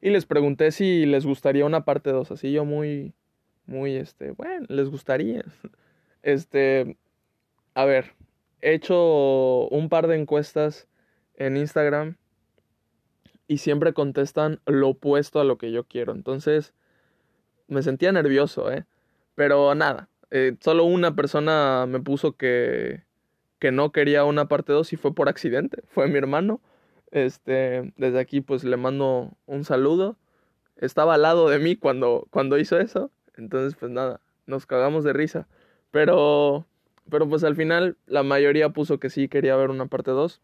[0.00, 3.14] y les pregunté si les gustaría una parte 2, así yo muy,
[3.66, 5.44] muy, este, bueno, les gustaría.
[6.20, 6.96] Este,
[7.74, 8.12] a ver,
[8.60, 10.88] he hecho un par de encuestas
[11.36, 12.16] en Instagram
[13.46, 16.12] y siempre contestan lo opuesto a lo que yo quiero.
[16.12, 16.74] Entonces,
[17.68, 18.84] me sentía nervioso, ¿eh?
[19.36, 23.04] Pero nada, eh, solo una persona me puso que,
[23.58, 26.60] que no quería una parte 2 y fue por accidente, fue mi hermano.
[27.10, 30.16] Este, desde aquí pues le mando un saludo.
[30.76, 33.10] Estaba al lado de mí cuando, cuando hizo eso.
[33.36, 35.48] Entonces pues nada, nos cagamos de risa.
[35.90, 36.66] Pero,
[37.10, 40.40] pero pues al final la mayoría puso que sí quería ver una parte 2.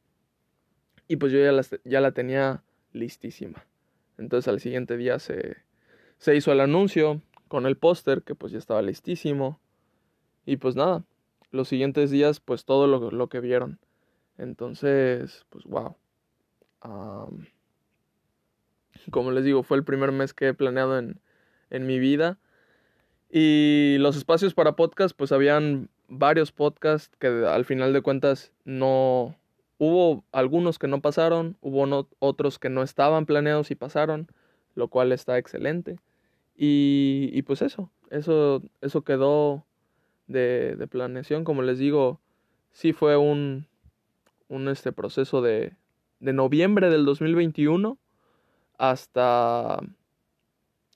[1.06, 2.62] Y pues yo ya la, ya la tenía
[2.92, 3.64] listísima.
[4.16, 5.56] Entonces al siguiente día se,
[6.18, 9.60] se hizo el anuncio con el póster que pues ya estaba listísimo.
[10.46, 11.04] Y pues nada,
[11.50, 13.78] los siguientes días pues todo lo, lo que vieron.
[14.36, 15.96] Entonces, pues wow
[19.10, 21.20] como les digo, fue el primer mes que he planeado en,
[21.70, 22.38] en mi vida.
[23.30, 29.36] Y los espacios para podcast, pues habían varios podcasts que al final de cuentas no...
[29.78, 34.28] Hubo algunos que no pasaron, hubo otros que no estaban planeados y pasaron,
[34.76, 35.98] lo cual está excelente.
[36.56, 39.66] Y, y pues eso, eso, eso quedó
[40.28, 41.42] de, de, planeación.
[41.42, 42.20] Como les digo,
[42.70, 43.66] sí fue un,
[44.48, 45.74] un este proceso de,
[46.24, 47.98] de noviembre del 2021
[48.78, 49.78] hasta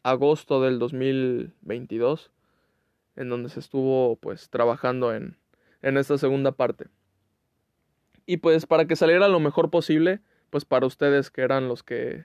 [0.03, 2.33] agosto del 2022,
[3.15, 5.37] en donde se estuvo pues trabajando en,
[5.83, 6.87] en esta segunda parte.
[8.25, 12.25] Y pues para que saliera lo mejor posible, pues para ustedes que eran los que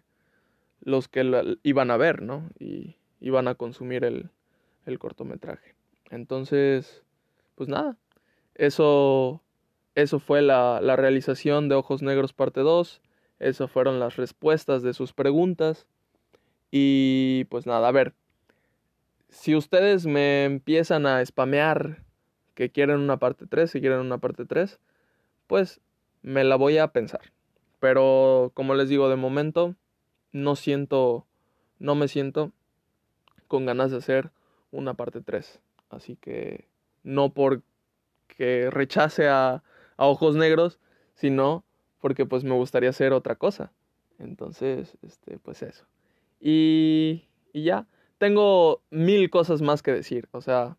[0.79, 2.49] los que iban a ver, ¿no?
[2.57, 4.29] Y iban a consumir el,
[4.85, 5.75] el cortometraje.
[6.09, 7.03] Entonces,
[7.55, 7.97] pues nada,
[8.55, 9.42] eso
[9.95, 13.01] eso fue la, la realización de Ojos Negros parte 2.
[13.39, 15.87] Esas fueron las respuestas de sus preguntas.
[16.71, 18.13] Y pues nada, a ver.
[19.29, 22.03] Si ustedes me empiezan a spamear
[22.53, 24.79] que quieren una parte 3, si quieren una parte 3,
[25.47, 25.81] pues
[26.21, 27.31] me la voy a pensar.
[27.79, 29.75] Pero como les digo, de momento
[30.31, 31.25] no siento,
[31.79, 32.51] no me siento
[33.47, 34.31] con ganas de hacer
[34.71, 35.59] una parte 3.
[35.89, 36.67] Así que
[37.03, 39.63] no porque rechace a,
[39.97, 40.79] a ojos negros,
[41.15, 41.63] sino
[41.99, 43.71] porque pues me gustaría hacer otra cosa.
[44.19, 45.85] Entonces, este, pues eso.
[46.39, 47.87] Y, y ya,
[48.17, 50.27] tengo mil cosas más que decir.
[50.31, 50.77] O sea,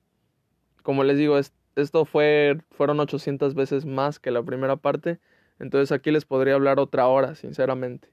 [0.82, 1.38] como les digo,
[1.76, 5.18] esto fue, fueron 800 veces más que la primera parte.
[5.58, 8.08] Entonces aquí les podría hablar otra hora, sinceramente.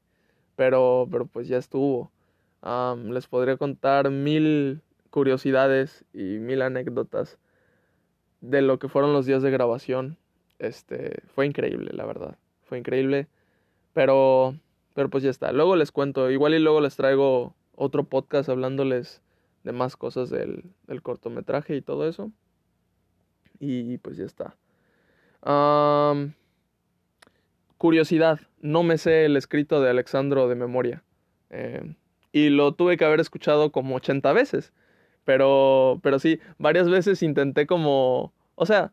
[0.56, 2.12] Pero, pero pues ya estuvo.
[3.10, 7.38] les podría contar mil curiosidades y mil anécdotas
[8.42, 10.18] de lo que fueron los días de grabación.
[10.62, 12.38] Este, fue increíble, la verdad.
[12.66, 13.28] Fue increíble.
[13.94, 14.56] Pero,
[14.94, 15.52] pero pues ya está.
[15.52, 16.30] Luego les cuento.
[16.30, 19.24] Igual y luego les traigo otro podcast hablándoles
[19.64, 22.32] de más cosas del, del cortometraje y todo eso.
[23.60, 24.56] Y pues ya está.
[27.78, 31.04] curiosidad, no me sé el escrito de Alexandro de memoria.
[31.50, 31.96] Eh,
[32.32, 34.74] y lo tuve que haber escuchado como 80 veces.
[35.26, 38.32] Pero, pero sí, varias veces intenté como...
[38.56, 38.92] O sea,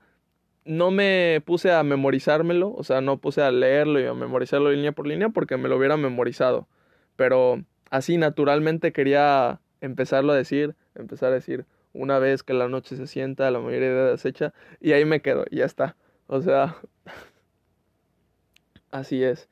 [0.68, 4.92] no me puse a memorizármelo, o sea, no puse a leerlo y a memorizarlo línea
[4.92, 6.68] por línea porque me lo hubiera memorizado.
[7.16, 11.64] Pero así naturalmente quería empezarlo a decir, empezar a decir
[11.94, 15.22] una vez que la noche se sienta, la mayoría de edad hecha, y ahí me
[15.22, 15.96] quedo, y ya está.
[16.26, 16.76] O sea,
[18.90, 19.48] así es.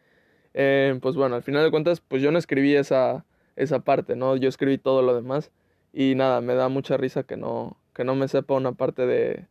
[0.52, 3.24] Eh, pues bueno, al final de cuentas, pues yo no escribí esa,
[3.56, 4.36] esa parte, ¿no?
[4.36, 5.50] Yo escribí todo lo demás.
[5.94, 9.46] Y nada, me da mucha risa que no, que no me sepa una parte de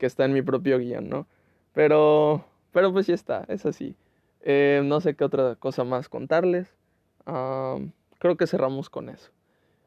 [0.00, 1.26] que está en mi propio guion, ¿no?
[1.74, 3.94] Pero, pero pues ya está, es así.
[4.40, 6.74] Eh, no sé qué otra cosa más contarles.
[7.24, 9.30] creo que cerramos con eso.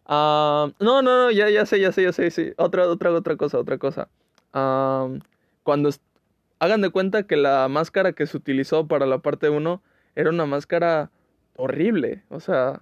[0.07, 2.53] no, no, no, ya, ya sé, ya sé, ya sé, sí.
[2.57, 4.07] Otra, otra, otra cosa, otra cosa.
[4.51, 5.89] cuando
[6.59, 9.81] hagan de cuenta que la máscara que se utilizó para la parte 1
[10.15, 11.09] era una máscara
[11.57, 12.23] horrible.
[12.29, 12.81] O sea,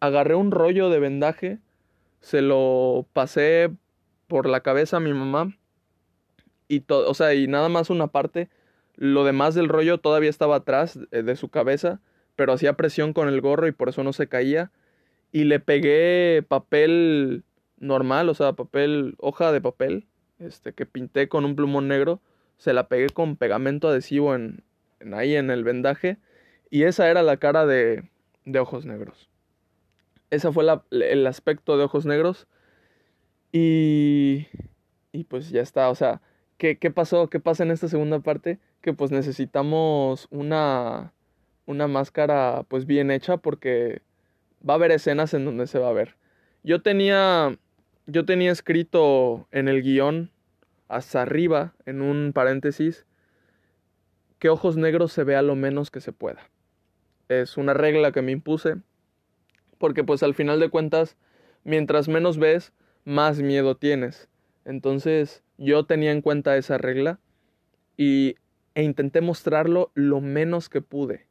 [0.00, 1.60] agarré un rollo de vendaje,
[2.20, 3.70] se lo pasé
[4.26, 5.56] por la cabeza a mi mamá
[6.68, 8.48] y todo, o sea, y nada más una parte,
[8.96, 12.00] lo demás del rollo todavía estaba atrás de su cabeza,
[12.34, 14.70] pero hacía presión con el gorro y por eso no se caía
[15.32, 17.44] y le pegué papel
[17.78, 20.06] normal, o sea, papel, hoja de papel,
[20.38, 22.20] este que pinté con un plumón negro,
[22.58, 24.64] se la pegué con pegamento adhesivo en,
[25.00, 26.18] en ahí en el vendaje
[26.70, 28.08] y esa era la cara de,
[28.44, 29.28] de ojos negros.
[30.30, 32.46] Ese fue el aspecto de ojos negros.
[33.52, 34.46] Y,
[35.12, 36.20] y pues ya está, o sea,
[36.58, 37.28] ¿qué, ¿qué pasó?
[37.28, 38.58] ¿Qué pasa en esta segunda parte?
[38.80, 41.12] Que pues necesitamos una,
[41.66, 44.02] una máscara pues bien hecha porque
[44.68, 46.16] va a haber escenas en donde se va a ver.
[46.62, 47.56] Yo tenía,
[48.06, 50.30] yo tenía escrito en el guion,
[50.88, 53.06] hasta arriba, en un paréntesis,
[54.38, 56.50] que ojos negros se vea lo menos que se pueda.
[57.28, 58.76] Es una regla que me impuse
[59.78, 61.16] porque pues al final de cuentas,
[61.64, 62.72] mientras menos ves,
[63.04, 64.28] más miedo tienes.
[64.64, 67.20] Entonces yo tenía en cuenta esa regla
[67.96, 68.36] y,
[68.74, 71.26] e intenté mostrarlo lo menos que pude.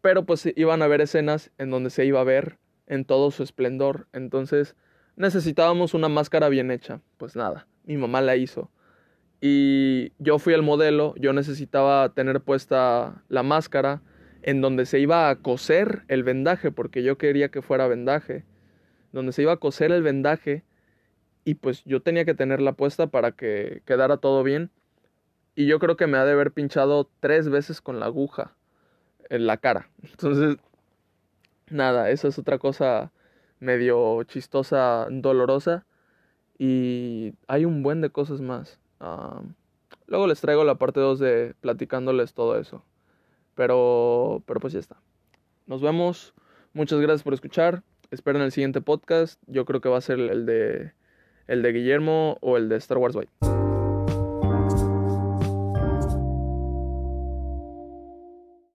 [0.00, 3.42] Pero pues iban a haber escenas en donde se iba a ver en todo su
[3.42, 4.08] esplendor.
[4.12, 4.76] Entonces
[5.16, 7.00] necesitábamos una máscara bien hecha.
[7.16, 8.70] Pues nada, mi mamá la hizo.
[9.40, 14.02] Y yo fui el modelo, yo necesitaba tener puesta la máscara
[14.42, 18.44] en donde se iba a coser el vendaje, porque yo quería que fuera vendaje,
[19.12, 20.64] donde se iba a coser el vendaje
[21.44, 24.70] y pues yo tenía que tenerla puesta para que quedara todo bien.
[25.54, 28.56] Y yo creo que me ha de haber pinchado tres veces con la aguja
[29.28, 29.90] en la cara.
[30.02, 30.56] Entonces,
[31.68, 33.12] nada, esa es otra cosa
[33.60, 35.86] medio chistosa, dolorosa.
[36.58, 38.80] Y hay un buen de cosas más.
[39.00, 39.42] Ah,
[40.06, 42.84] luego les traigo la parte 2 de platicándoles todo eso.
[43.54, 44.96] Pero, pero pues ya está.
[45.66, 46.34] Nos vemos.
[46.72, 47.82] Muchas gracias por escuchar.
[48.10, 49.40] Esperen el siguiente podcast.
[49.46, 50.92] Yo creo que va a ser el de,
[51.48, 53.53] el de Guillermo o el de Star Wars White.